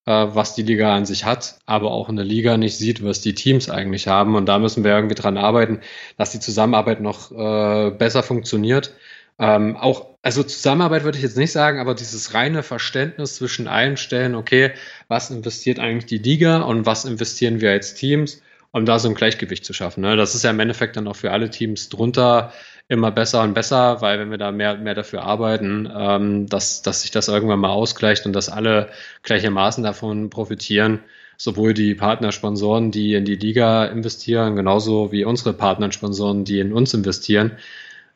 [0.05, 3.19] äh, was die Liga an sich hat, aber auch in der Liga nicht sieht, was
[3.19, 4.35] die Teams eigentlich haben.
[4.35, 5.81] Und da müssen wir irgendwie dran arbeiten,
[6.15, 8.93] dass die Zusammenarbeit noch äh, besser funktioniert.
[9.39, 13.97] Ähm, auch, also Zusammenarbeit würde ich jetzt nicht sagen, aber dieses reine Verständnis zwischen allen
[13.97, 14.71] Stellen, okay,
[15.07, 19.15] was investiert eigentlich die Liga und was investieren wir als Teams, um da so ein
[19.15, 20.01] Gleichgewicht zu schaffen.
[20.01, 20.15] Ne?
[20.15, 22.51] Das ist ja im Endeffekt dann auch für alle Teams drunter
[22.87, 27.01] immer besser und besser, weil wenn wir da mehr, mehr dafür arbeiten, ähm, dass, dass
[27.01, 28.89] sich das irgendwann mal ausgleicht und dass alle
[29.23, 31.01] gleichermaßen davon profitieren,
[31.37, 36.93] sowohl die Partnersponsoren, die in die Liga investieren, genauso wie unsere Partnersponsoren, die in uns
[36.93, 37.57] investieren.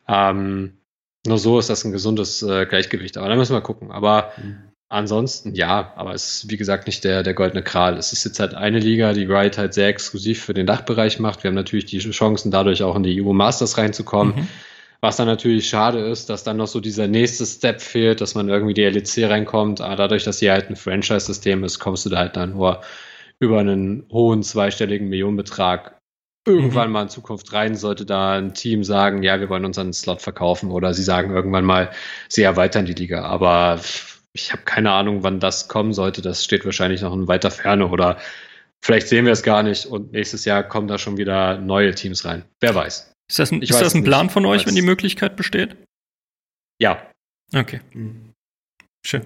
[0.08, 0.72] Ähm,
[1.26, 3.16] nur so ist das ein gesundes äh, Gleichgewicht.
[3.16, 3.90] Aber da müssen wir gucken.
[3.90, 4.72] Aber mhm.
[4.88, 7.96] ansonsten, ja, aber es ist wie gesagt nicht der, der goldene Kral.
[7.96, 11.42] Es ist jetzt halt eine Liga, die Riot halt sehr exklusiv für den Dachbereich macht.
[11.42, 14.34] Wir haben natürlich die Chancen, dadurch auch in die EU Masters reinzukommen.
[14.36, 14.48] Mhm.
[15.00, 18.48] Was dann natürlich schade ist, dass dann noch so dieser nächste Step fehlt, dass man
[18.48, 19.80] irgendwie die LEC reinkommt.
[19.80, 22.82] Aber dadurch, dass hier halt ein Franchise-System ist, kommst du da halt dann nur
[23.40, 26.00] über einen hohen zweistelligen Millionenbetrag
[26.46, 26.92] irgendwann mhm.
[26.92, 30.70] mal in Zukunft rein, sollte da ein Team sagen, ja, wir wollen unseren Slot verkaufen
[30.70, 31.90] oder sie sagen irgendwann mal,
[32.28, 33.22] sie erweitern die Liga.
[33.24, 33.80] Aber
[34.32, 36.22] ich habe keine Ahnung, wann das kommen sollte.
[36.22, 38.18] Das steht wahrscheinlich noch in weiter Ferne oder
[38.82, 42.24] vielleicht sehen wir es gar nicht und nächstes Jahr kommen da schon wieder neue Teams
[42.24, 42.44] rein.
[42.60, 43.12] Wer weiß.
[43.30, 45.76] Ist das ein, ist das ein Plan von euch, wenn die Möglichkeit besteht?
[46.80, 47.10] Ja.
[47.54, 47.80] Okay.
[47.92, 48.32] Mhm.
[49.06, 49.22] Schön.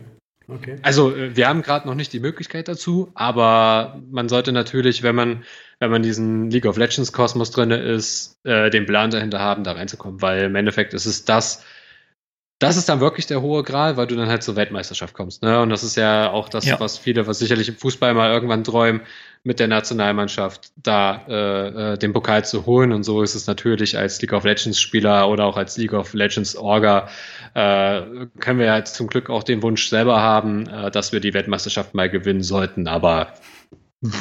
[0.48, 0.78] Okay.
[0.82, 5.14] Also äh, wir haben gerade noch nicht die Möglichkeit dazu, aber man sollte natürlich, wenn
[5.16, 5.44] man,
[5.78, 9.72] wenn man diesen League of Legends Kosmos drin ist, äh, den Plan dahinter haben, da
[9.72, 11.64] reinzukommen, weil im Endeffekt ist es das,
[12.58, 15.42] das ist dann wirklich der hohe Gral, weil du dann halt zur Weltmeisterschaft kommst.
[15.42, 15.60] Ne?
[15.60, 16.80] Und das ist ja auch das, ja.
[16.80, 19.02] was viele, was sicherlich im Fußball mal irgendwann träumen,
[19.44, 22.92] mit der Nationalmannschaft da äh, äh, den Pokal zu holen.
[22.92, 26.14] Und so ist es natürlich als League of Legends Spieler oder auch als League of
[26.14, 27.08] Legends Orga,
[27.52, 31.34] äh, können wir ja zum Glück auch den Wunsch selber haben, äh, dass wir die
[31.34, 32.88] Weltmeisterschaft mal gewinnen sollten.
[32.88, 33.34] Aber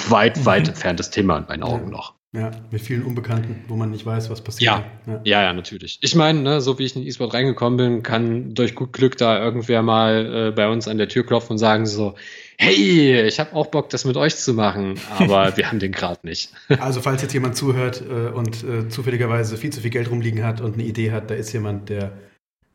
[0.10, 2.14] weit, weit entferntes Thema in meinen Augen noch.
[2.36, 4.70] Ja, mit vielen Unbekannten, wo man nicht weiß, was passiert.
[4.70, 6.00] Ja, ja, ja, ja natürlich.
[6.02, 9.18] Ich meine, ne, so wie ich in den E-Sport reingekommen bin, kann durch gut Glück
[9.18, 12.16] da irgendwer mal äh, bei uns an der Tür klopfen und sagen so,
[12.58, 16.26] hey, ich habe auch Bock, das mit euch zu machen, aber wir haben den Grad
[16.26, 16.50] nicht.
[16.80, 20.60] also falls jetzt jemand zuhört äh, und äh, zufälligerweise viel zu viel Geld rumliegen hat
[20.60, 22.12] und eine Idee hat, da ist jemand, der,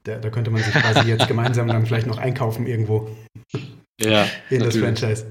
[0.07, 3.11] der da könnte man sich quasi jetzt gemeinsam dann vielleicht noch einkaufen irgendwo.
[4.01, 4.27] Ja.
[4.49, 4.65] In natürlich.
[4.65, 5.27] das Franchise.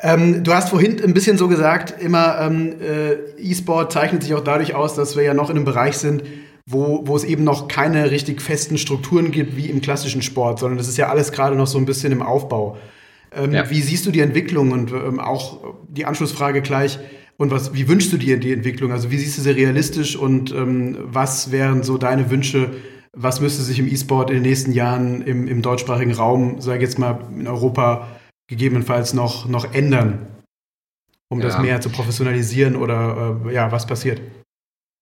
[0.00, 4.44] Ähm, du hast vorhin ein bisschen so gesagt, immer ähm, äh, E-Sport zeichnet sich auch
[4.44, 6.22] dadurch aus, dass wir ja noch in einem Bereich sind,
[6.66, 10.78] wo, wo es eben noch keine richtig festen Strukturen gibt wie im klassischen Sport, sondern
[10.78, 12.76] das ist ja alles gerade noch so ein bisschen im Aufbau.
[13.34, 13.68] Ähm, ja.
[13.70, 16.98] Wie siehst du die Entwicklung und ähm, auch die Anschlussfrage gleich,
[17.38, 18.90] und was, wie wünschst du dir die Entwicklung?
[18.90, 22.70] Also wie siehst du sie realistisch und ähm, was wären so deine Wünsche?
[23.12, 26.82] Was müsste sich im E-Sport in den nächsten Jahren im, im deutschsprachigen Raum, sage ich
[26.82, 28.08] jetzt mal in Europa,
[28.48, 30.26] gegebenenfalls noch, noch ändern,
[31.28, 31.46] um ja.
[31.46, 34.20] das mehr zu professionalisieren oder äh, ja, was passiert?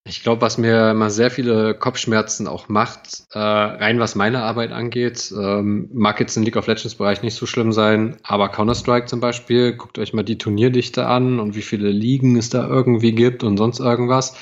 [0.07, 4.71] Ich glaube, was mir immer sehr viele Kopfschmerzen auch macht, äh, rein was meine Arbeit
[4.71, 9.07] angeht, ähm, mag jetzt im League of Legends Bereich nicht so schlimm sein, aber Counter-Strike
[9.07, 13.11] zum Beispiel, guckt euch mal die Turnierdichte an und wie viele Ligen es da irgendwie
[13.11, 14.37] gibt und sonst irgendwas.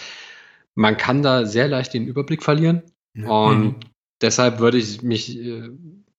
[0.75, 2.83] Man kann da sehr leicht den Überblick verlieren
[3.13, 3.27] mhm.
[3.27, 3.75] und
[4.21, 5.69] deshalb würde ich mich äh,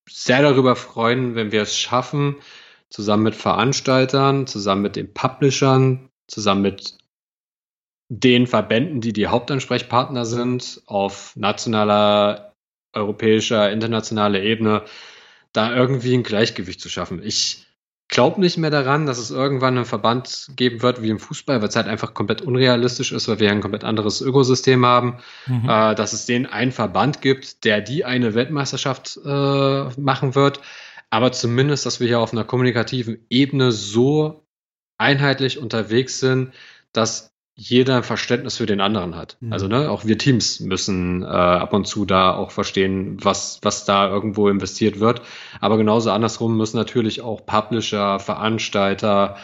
[0.09, 2.37] sehr darüber freuen, wenn wir es schaffen,
[2.91, 6.99] zusammen mit Veranstaltern, zusammen mit den Publishern, zusammen mit
[8.09, 12.55] den Verbänden, die die Hauptansprechpartner sind, auf nationaler,
[12.93, 14.85] europäischer, internationaler Ebene,
[15.53, 17.21] da irgendwie ein Gleichgewicht zu schaffen.
[17.23, 17.67] Ich
[18.09, 21.69] glaube nicht mehr daran, dass es irgendwann einen Verband geben wird wie im Fußball, weil
[21.69, 25.69] es halt einfach komplett unrealistisch ist, weil wir ein komplett anderes Ökosystem haben, mhm.
[25.69, 30.61] äh, dass es den einen Verband gibt, der die eine Weltmeisterschaft äh, machen wird,
[31.11, 34.47] aber zumindest, dass wir hier auf einer kommunikativen Ebene so
[34.99, 36.53] einheitlich unterwegs sind,
[36.93, 39.39] dass jeder Verständnis für den anderen hat.
[39.41, 39.53] Mhm.
[39.53, 43.87] Also ne, auch wir Teams müssen äh, ab und zu da auch verstehen, was, was
[43.87, 45.23] da irgendwo investiert wird.
[45.61, 49.37] Aber genauso andersrum müssen natürlich auch Publisher, Veranstalter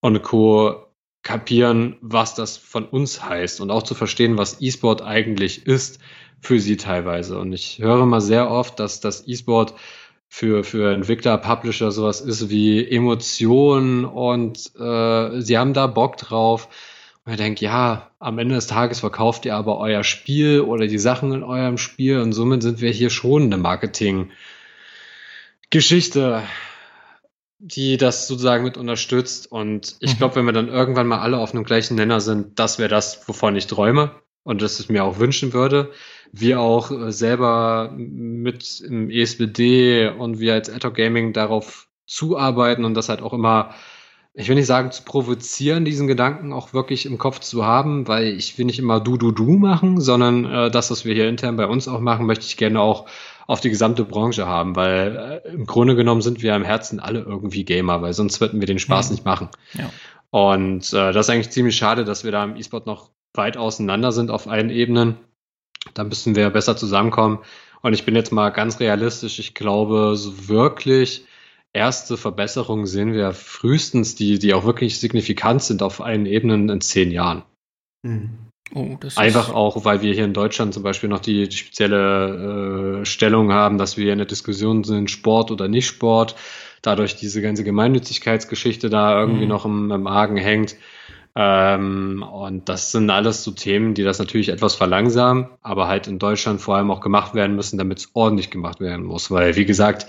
[0.00, 0.86] und Co.
[1.24, 5.98] kapieren, was das von uns heißt und auch zu verstehen, was E-Sport eigentlich ist
[6.40, 7.36] für sie teilweise.
[7.36, 9.74] Und ich höre mal sehr oft, dass das E-Sport
[10.36, 16.68] für, für Entwickler, Publisher sowas ist wie Emotionen und äh, sie haben da Bock drauf
[17.24, 20.98] und ich denke, ja, am Ende des Tages verkauft ihr aber euer Spiel oder die
[20.98, 26.42] Sachen in eurem Spiel und somit sind wir hier schon eine Marketing-Geschichte,
[27.58, 29.50] die das sozusagen mit unterstützt.
[29.50, 30.18] Und ich mhm.
[30.18, 33.26] glaube, wenn wir dann irgendwann mal alle auf einem gleichen Nenner sind, das wäre das,
[33.26, 34.10] wovon ich träume
[34.42, 35.92] und das ich mir auch wünschen würde.
[36.32, 42.94] Wir auch äh, selber mit im ESBD und wir als Adhoc Gaming darauf zuarbeiten und
[42.94, 43.74] das halt auch immer
[44.38, 48.26] ich will nicht sagen zu provozieren, diesen Gedanken auch wirklich im Kopf zu haben, weil
[48.26, 51.56] ich will nicht immer du, du, du machen, sondern äh, das, was wir hier intern
[51.56, 53.06] bei uns auch machen, möchte ich gerne auch
[53.46, 57.20] auf die gesamte Branche haben, weil äh, im Grunde genommen sind wir im Herzen alle
[57.20, 59.14] irgendwie Gamer, weil sonst würden wir den Spaß mhm.
[59.14, 59.48] nicht machen.
[59.72, 59.90] Ja.
[60.30, 64.12] Und äh, das ist eigentlich ziemlich schade, dass wir da im E-Sport noch weit auseinander
[64.12, 65.16] sind auf allen Ebenen.
[65.94, 67.38] Da müssen wir besser zusammenkommen.
[67.82, 69.38] Und ich bin jetzt mal ganz realistisch.
[69.38, 71.24] Ich glaube, so wirklich
[71.72, 76.80] erste Verbesserungen sehen wir frühestens, die, die auch wirklich signifikant sind auf allen Ebenen in
[76.80, 77.42] zehn Jahren.
[78.02, 78.30] Mhm.
[78.74, 83.04] Oh, Einfach auch, weil wir hier in Deutschland zum Beispiel noch die, die spezielle äh,
[83.04, 86.34] Stellung haben, dass wir in der Diskussion sind, Sport oder nicht Sport.
[86.82, 89.50] Dadurch diese ganze Gemeinnützigkeitsgeschichte da irgendwie mhm.
[89.50, 90.76] noch im, im Argen hängt.
[91.38, 96.18] Ähm, und das sind alles so Themen, die das natürlich etwas verlangsamen, aber halt in
[96.18, 99.30] Deutschland vor allem auch gemacht werden müssen, damit es ordentlich gemacht werden muss.
[99.30, 100.06] Weil, wie gesagt,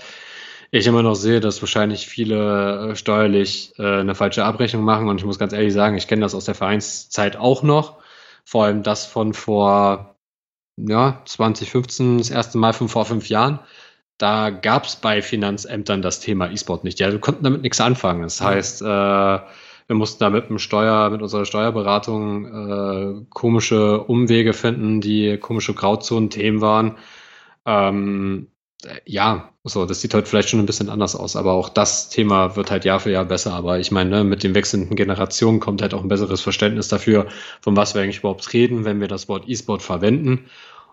[0.70, 5.08] ich immer noch sehe, dass wahrscheinlich viele äh, steuerlich äh, eine falsche Abrechnung machen.
[5.08, 7.98] Und ich muss ganz ehrlich sagen, ich kenne das aus der Vereinszeit auch noch.
[8.44, 10.16] Vor allem das von vor
[10.76, 13.58] ja, 2015, das erste Mal von vor fünf Jahren.
[14.16, 17.00] Da gab es bei Finanzämtern das Thema E-Sport nicht.
[17.00, 18.22] Ja, wir konnten damit nichts anfangen.
[18.22, 19.38] Das heißt, äh,
[19.88, 25.72] wir mussten da mit dem Steuer, mit unserer Steuerberatung äh, komische Umwege finden, die komische
[25.74, 26.96] Grauzonen-Themen waren.
[27.64, 28.48] Ähm,
[29.06, 32.54] ja, so, das sieht heute vielleicht schon ein bisschen anders aus, aber auch das Thema
[32.54, 33.54] wird halt Jahr für Jahr besser.
[33.54, 37.26] Aber ich meine, ne, mit den wechselnden Generationen kommt halt auch ein besseres Verständnis dafür,
[37.62, 40.46] von was wir eigentlich überhaupt reden, wenn wir das Wort E-Sport verwenden.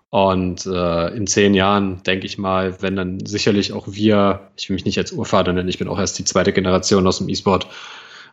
[0.10, 4.76] Und äh, in zehn Jahren, denke ich mal, wenn dann sicherlich auch wir, ich will
[4.76, 7.68] mich nicht als Urvater nennen, ich bin auch erst die zweite Generation aus dem E-Sport,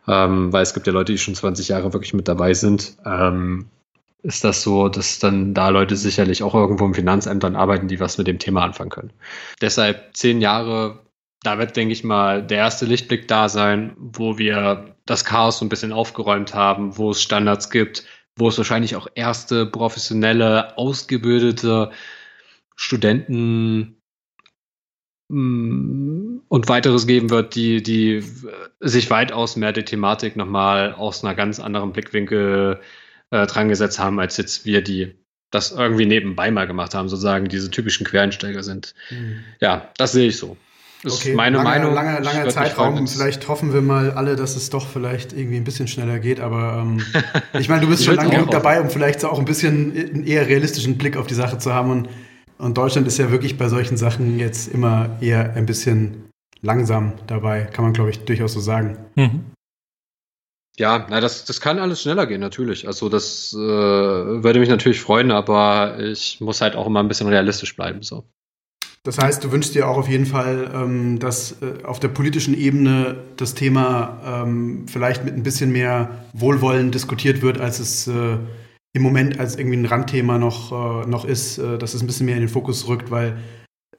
[0.07, 2.97] ähm, weil es gibt ja Leute, die schon 20 Jahre wirklich mit dabei sind.
[3.05, 3.69] Ähm,
[4.23, 8.17] ist das so, dass dann da Leute sicherlich auch irgendwo im Finanzämtern arbeiten, die was
[8.17, 9.13] mit dem Thema anfangen können.
[9.61, 11.01] Deshalb zehn Jahre,
[11.41, 15.65] da wird, denke ich mal, der erste Lichtblick da sein, wo wir das Chaos so
[15.65, 18.05] ein bisschen aufgeräumt haben, wo es Standards gibt,
[18.37, 21.91] wo es wahrscheinlich auch erste professionelle, ausgebildete
[22.75, 23.97] Studenten
[25.29, 28.23] und weiteres geben wird, die, die
[28.79, 32.79] sich weitaus mehr die Thematik nochmal aus einer ganz anderen Blickwinkel
[33.31, 35.15] äh, dran gesetzt haben, als jetzt wir, die
[35.49, 38.95] das irgendwie nebenbei mal gemacht haben, sozusagen diese typischen Quereinsteiger sind.
[39.09, 39.43] Mhm.
[39.59, 40.57] Ja, das sehe ich so.
[41.03, 41.93] Das okay, ist meine lange, Meinung.
[41.93, 43.07] Langer, langer Zeitraum.
[43.07, 46.39] Vielleicht hoffen wir mal alle, dass es doch vielleicht irgendwie ein bisschen schneller geht.
[46.39, 47.03] Aber ähm,
[47.59, 50.25] ich meine, du bist schon lange genug dabei, um vielleicht so auch ein bisschen einen
[50.25, 51.91] eher realistischen Blick auf die Sache zu haben.
[51.91, 52.09] Und,
[52.57, 56.29] und Deutschland ist ja wirklich bei solchen Sachen jetzt immer eher ein bisschen
[56.61, 58.97] langsam dabei, kann man, glaube ich, durchaus so sagen.
[59.15, 59.45] Mhm.
[60.77, 62.87] Ja, na, das, das kann alles schneller gehen, natürlich.
[62.87, 67.27] Also das äh, würde mich natürlich freuen, aber ich muss halt auch immer ein bisschen
[67.27, 68.01] realistisch bleiben.
[68.01, 68.23] So.
[69.03, 72.57] Das heißt, du wünschst dir auch auf jeden Fall, ähm, dass äh, auf der politischen
[72.57, 78.37] Ebene das Thema ähm, vielleicht mit ein bisschen mehr Wohlwollen diskutiert wird, als es äh,
[78.93, 82.27] im Moment als irgendwie ein Randthema noch, äh, noch ist, äh, dass es ein bisschen
[82.27, 83.37] mehr in den Fokus rückt, weil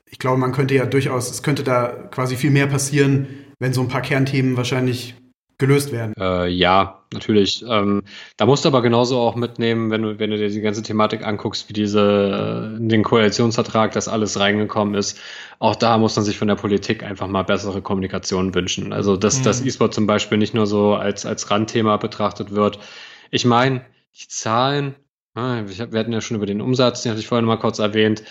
[0.06, 3.26] ich glaube, man könnte ja durchaus, es könnte da quasi viel mehr passieren,
[3.58, 5.16] wenn so ein paar Kernthemen wahrscheinlich
[5.58, 6.14] gelöst werden.
[6.18, 7.64] Äh, ja, natürlich.
[7.68, 8.02] Ähm,
[8.36, 11.24] da musst du aber genauso auch mitnehmen, wenn du, wenn du dir die ganze Thematik
[11.24, 15.18] anguckst, wie diese, in den Koalitionsvertrag, dass alles reingekommen ist.
[15.58, 18.92] Auch da muss man sich von der Politik einfach mal bessere Kommunikation wünschen.
[18.92, 19.44] Also, dass mhm.
[19.44, 22.78] das E-Sport zum Beispiel nicht nur so als, als Randthema betrachtet wird.
[23.30, 23.84] Ich meine,
[24.20, 24.94] die Zahlen,
[25.34, 28.22] ah, wir hatten ja schon über den Umsatz, den hatte ich vorhin mal kurz erwähnt.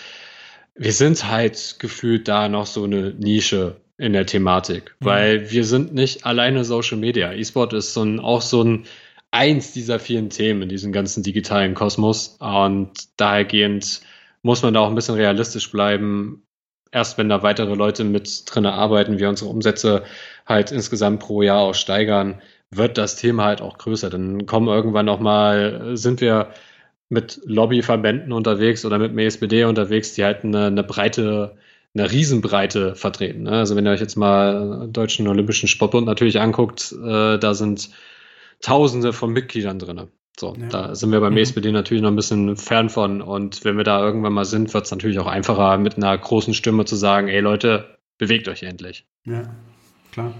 [0.74, 5.04] Wir sind halt gefühlt da noch so eine Nische in der Thematik, mhm.
[5.04, 7.32] weil wir sind nicht alleine Social Media.
[7.32, 8.86] E-Sport ist so ein, auch so ein
[9.30, 14.00] eins dieser vielen Themen in diesem ganzen digitalen Kosmos und dahergehend
[14.42, 16.42] muss man da auch ein bisschen realistisch bleiben.
[16.92, 20.04] Erst wenn da weitere Leute mit drin arbeiten, wir unsere Umsätze
[20.46, 24.10] halt insgesamt pro Jahr auch steigern, wird das Thema halt auch größer.
[24.10, 26.50] Dann kommen irgendwann noch mal, sind wir
[27.08, 31.56] mit Lobbyverbänden unterwegs oder mit dem ESPD unterwegs, die halt eine, eine breite,
[31.94, 33.44] eine Riesenbreite vertreten.
[33.44, 33.52] Ne?
[33.52, 37.90] Also wenn ihr euch jetzt mal Deutschen Olympischen Sportbund natürlich anguckt, äh, da sind
[38.60, 40.08] Tausende von Mitgliedern drin.
[40.38, 40.68] So, ja.
[40.68, 41.38] da sind wir beim mhm.
[41.38, 43.20] ESPD natürlich noch ein bisschen fern von.
[43.20, 46.54] Und wenn wir da irgendwann mal sind, wird es natürlich auch einfacher, mit einer großen
[46.54, 49.06] Stimme zu sagen, ey Leute, bewegt euch endlich.
[49.24, 49.54] Ja,
[50.12, 50.32] klar.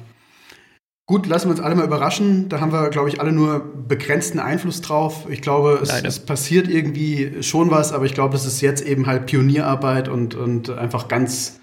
[1.06, 2.48] Gut, lassen wir uns alle mal überraschen.
[2.48, 5.26] Da haben wir, glaube ich, alle nur begrenzten Einfluss drauf.
[5.28, 9.06] Ich glaube, es, es, passiert irgendwie schon was, aber ich glaube, das ist jetzt eben
[9.06, 11.60] halt Pionierarbeit und, und einfach ganz,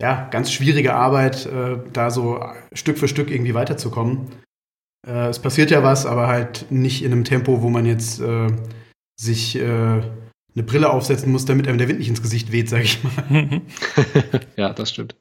[0.00, 2.40] ja, ganz schwierige Arbeit, äh, da so
[2.72, 4.28] Stück für Stück irgendwie weiterzukommen.
[5.04, 8.46] Äh, es passiert ja was, aber halt nicht in einem Tempo, wo man jetzt äh,
[9.18, 12.84] sich äh, eine Brille aufsetzen muss, damit einem der Wind nicht ins Gesicht weht, sage
[12.84, 13.62] ich mal.
[14.56, 15.16] ja, das stimmt.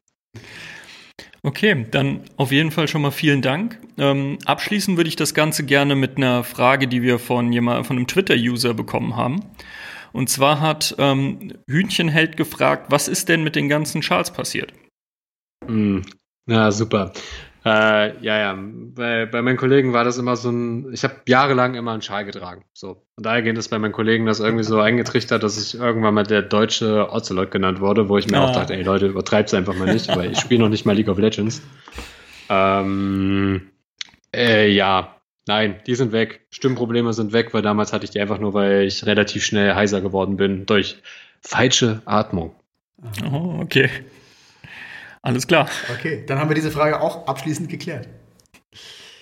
[1.45, 3.79] Okay, dann auf jeden Fall schon mal vielen Dank.
[3.99, 7.97] Ähm, abschließen würde ich das Ganze gerne mit einer Frage, die wir von jemand, von
[7.97, 9.45] einem Twitter-User bekommen haben.
[10.11, 14.73] Und zwar hat ähm, Hühnchenheld gefragt, was ist denn mit den ganzen Schals passiert?
[15.67, 15.99] Mm,
[16.47, 17.13] na, super.
[17.65, 18.57] Äh, ja, ja.
[18.59, 20.93] Bei, bei meinen Kollegen war das immer so ein.
[20.93, 22.63] Ich habe jahrelang immer einen Schal getragen.
[22.73, 23.01] So.
[23.15, 26.23] Und daher geht es bei meinen Kollegen das irgendwie so eingetrichtert, dass ich irgendwann mal
[26.23, 28.45] der deutsche Ocelot genannt wurde, wo ich mir ah.
[28.45, 31.09] auch dachte, ey Leute, übertreib's einfach mal nicht, weil ich spiele noch nicht mal League
[31.09, 31.63] of Legends.
[32.49, 33.71] Ähm,
[34.35, 35.15] äh, ja,
[35.47, 36.45] nein, die sind weg.
[36.51, 40.01] Stimmprobleme sind weg, weil damals hatte ich die einfach nur, weil ich relativ schnell heiser
[40.01, 40.97] geworden bin durch
[41.41, 42.53] falsche Atmung.
[43.23, 43.89] Oh, okay.
[45.25, 45.67] Alles klar.
[45.91, 48.07] Okay, dann haben wir diese Frage auch abschließend geklärt.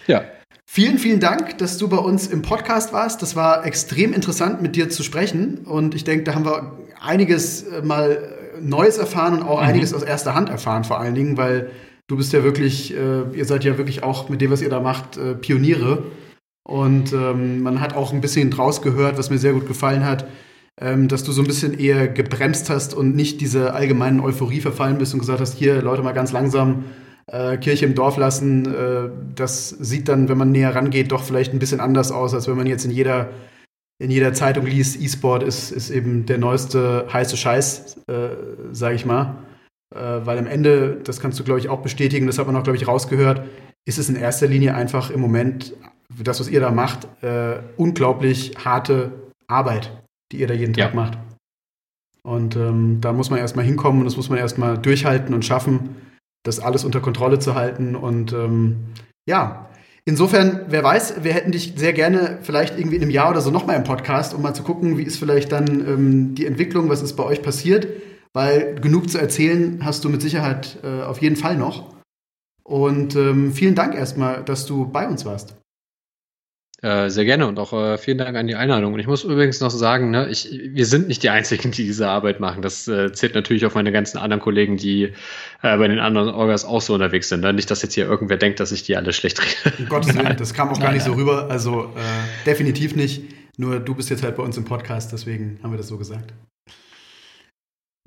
[0.05, 0.25] Ja.
[0.65, 3.21] Vielen, vielen Dank, dass du bei uns im Podcast warst.
[3.21, 5.59] Das war extrem interessant, mit dir zu sprechen.
[5.59, 9.67] Und ich denke, da haben wir einiges äh, mal Neues erfahren und auch mhm.
[9.67, 11.71] einiges aus erster Hand erfahren, vor allen Dingen, weil
[12.07, 14.81] du bist ja wirklich, äh, ihr seid ja wirklich auch mit dem, was ihr da
[14.81, 16.03] macht, äh, Pioniere.
[16.67, 20.27] Und ähm, man hat auch ein bisschen draus gehört, was mir sehr gut gefallen hat,
[20.81, 24.97] ähm, dass du so ein bisschen eher gebremst hast und nicht diese allgemeinen Euphorie verfallen
[24.97, 26.85] bist und gesagt hast, hier Leute mal ganz langsam
[27.27, 28.65] äh, Kirche im Dorf lassen.
[28.65, 32.47] Äh, das sieht dann, wenn man näher rangeht, doch vielleicht ein bisschen anders aus, als
[32.47, 33.29] wenn man jetzt in jeder
[33.99, 38.29] in jeder Zeitung liest, E-Sport ist, ist eben der neueste heiße Scheiß, äh,
[38.71, 39.37] sage ich mal.
[39.95, 42.63] Äh, weil am Ende, das kannst du, glaube ich, auch bestätigen, das hat man auch,
[42.63, 43.43] glaube ich, rausgehört,
[43.85, 45.73] ist es in erster Linie einfach im Moment,
[46.21, 49.11] das, was ihr da macht, äh, unglaublich harte
[49.47, 50.02] Arbeit
[50.33, 50.95] die ihr da jeden Tag ja.
[50.95, 51.17] macht.
[52.23, 55.95] Und ähm, da muss man erstmal hinkommen und das muss man erstmal durchhalten und schaffen,
[56.43, 57.95] das alles unter Kontrolle zu halten.
[57.95, 58.77] Und ähm,
[59.27, 59.69] ja,
[60.05, 63.51] insofern, wer weiß, wir hätten dich sehr gerne vielleicht irgendwie in einem Jahr oder so
[63.51, 67.01] nochmal im Podcast, um mal zu gucken, wie ist vielleicht dann ähm, die Entwicklung, was
[67.01, 67.87] ist bei euch passiert.
[68.33, 71.93] Weil genug zu erzählen hast du mit Sicherheit äh, auf jeden Fall noch.
[72.63, 75.55] Und ähm, vielen Dank erstmal, dass du bei uns warst.
[76.83, 78.93] Äh, sehr gerne und auch äh, vielen Dank an die Einladung.
[78.93, 82.09] Und ich muss übrigens noch sagen, ne, ich, wir sind nicht die Einzigen, die diese
[82.09, 82.61] Arbeit machen.
[82.61, 85.03] Das äh, zählt natürlich auf meine ganzen anderen Kollegen, die
[85.61, 87.39] äh, bei den anderen Orgas auch so unterwegs sind.
[87.39, 87.53] Ne?
[87.53, 89.77] Nicht, dass jetzt hier irgendwer denkt, dass ich die alle schlecht rede.
[89.79, 91.49] Um Gottes Willen, das kam auch gar nicht so rüber.
[91.49, 93.23] Also äh, definitiv nicht.
[93.55, 96.33] Nur du bist jetzt halt bei uns im Podcast, deswegen haben wir das so gesagt.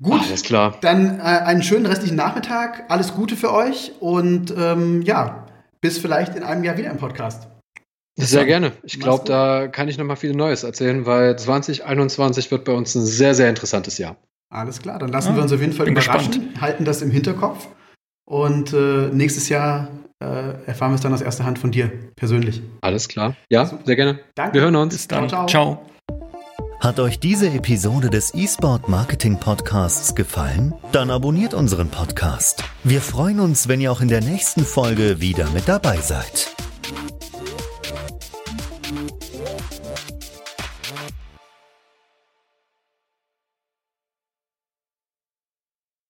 [0.03, 0.77] Gut, alles klar.
[0.81, 2.83] Dann einen schönen restlichen Nachmittag.
[2.89, 5.47] Alles Gute für euch und ähm, ja,
[5.81, 7.47] bis vielleicht in einem Jahr wieder im Podcast.
[8.19, 8.71] Sehr gerne.
[8.83, 12.95] Ich glaube, da kann ich noch mal viel Neues erzählen, weil 2021 wird bei uns
[12.95, 14.17] ein sehr, sehr interessantes Jahr.
[14.49, 16.61] Alles klar, dann lassen ja, wir uns auf jeden Fall überraschen, gespannt.
[16.61, 17.67] halten das im Hinterkopf.
[18.25, 19.89] Und äh, nächstes Jahr
[20.19, 22.61] äh, erfahren wir es dann aus erster Hand von dir persönlich.
[22.81, 23.35] Alles klar.
[23.49, 24.19] Ja, sehr gerne.
[24.35, 24.55] Danke.
[24.55, 24.93] Wir hören uns.
[24.93, 25.29] Bis dann.
[25.29, 25.45] Ciao.
[25.45, 25.85] ciao.
[26.79, 30.73] Hat euch diese Episode des eSport Marketing Podcasts gefallen?
[30.91, 32.63] Dann abonniert unseren Podcast.
[32.83, 36.55] Wir freuen uns, wenn ihr auch in der nächsten Folge wieder mit dabei seid.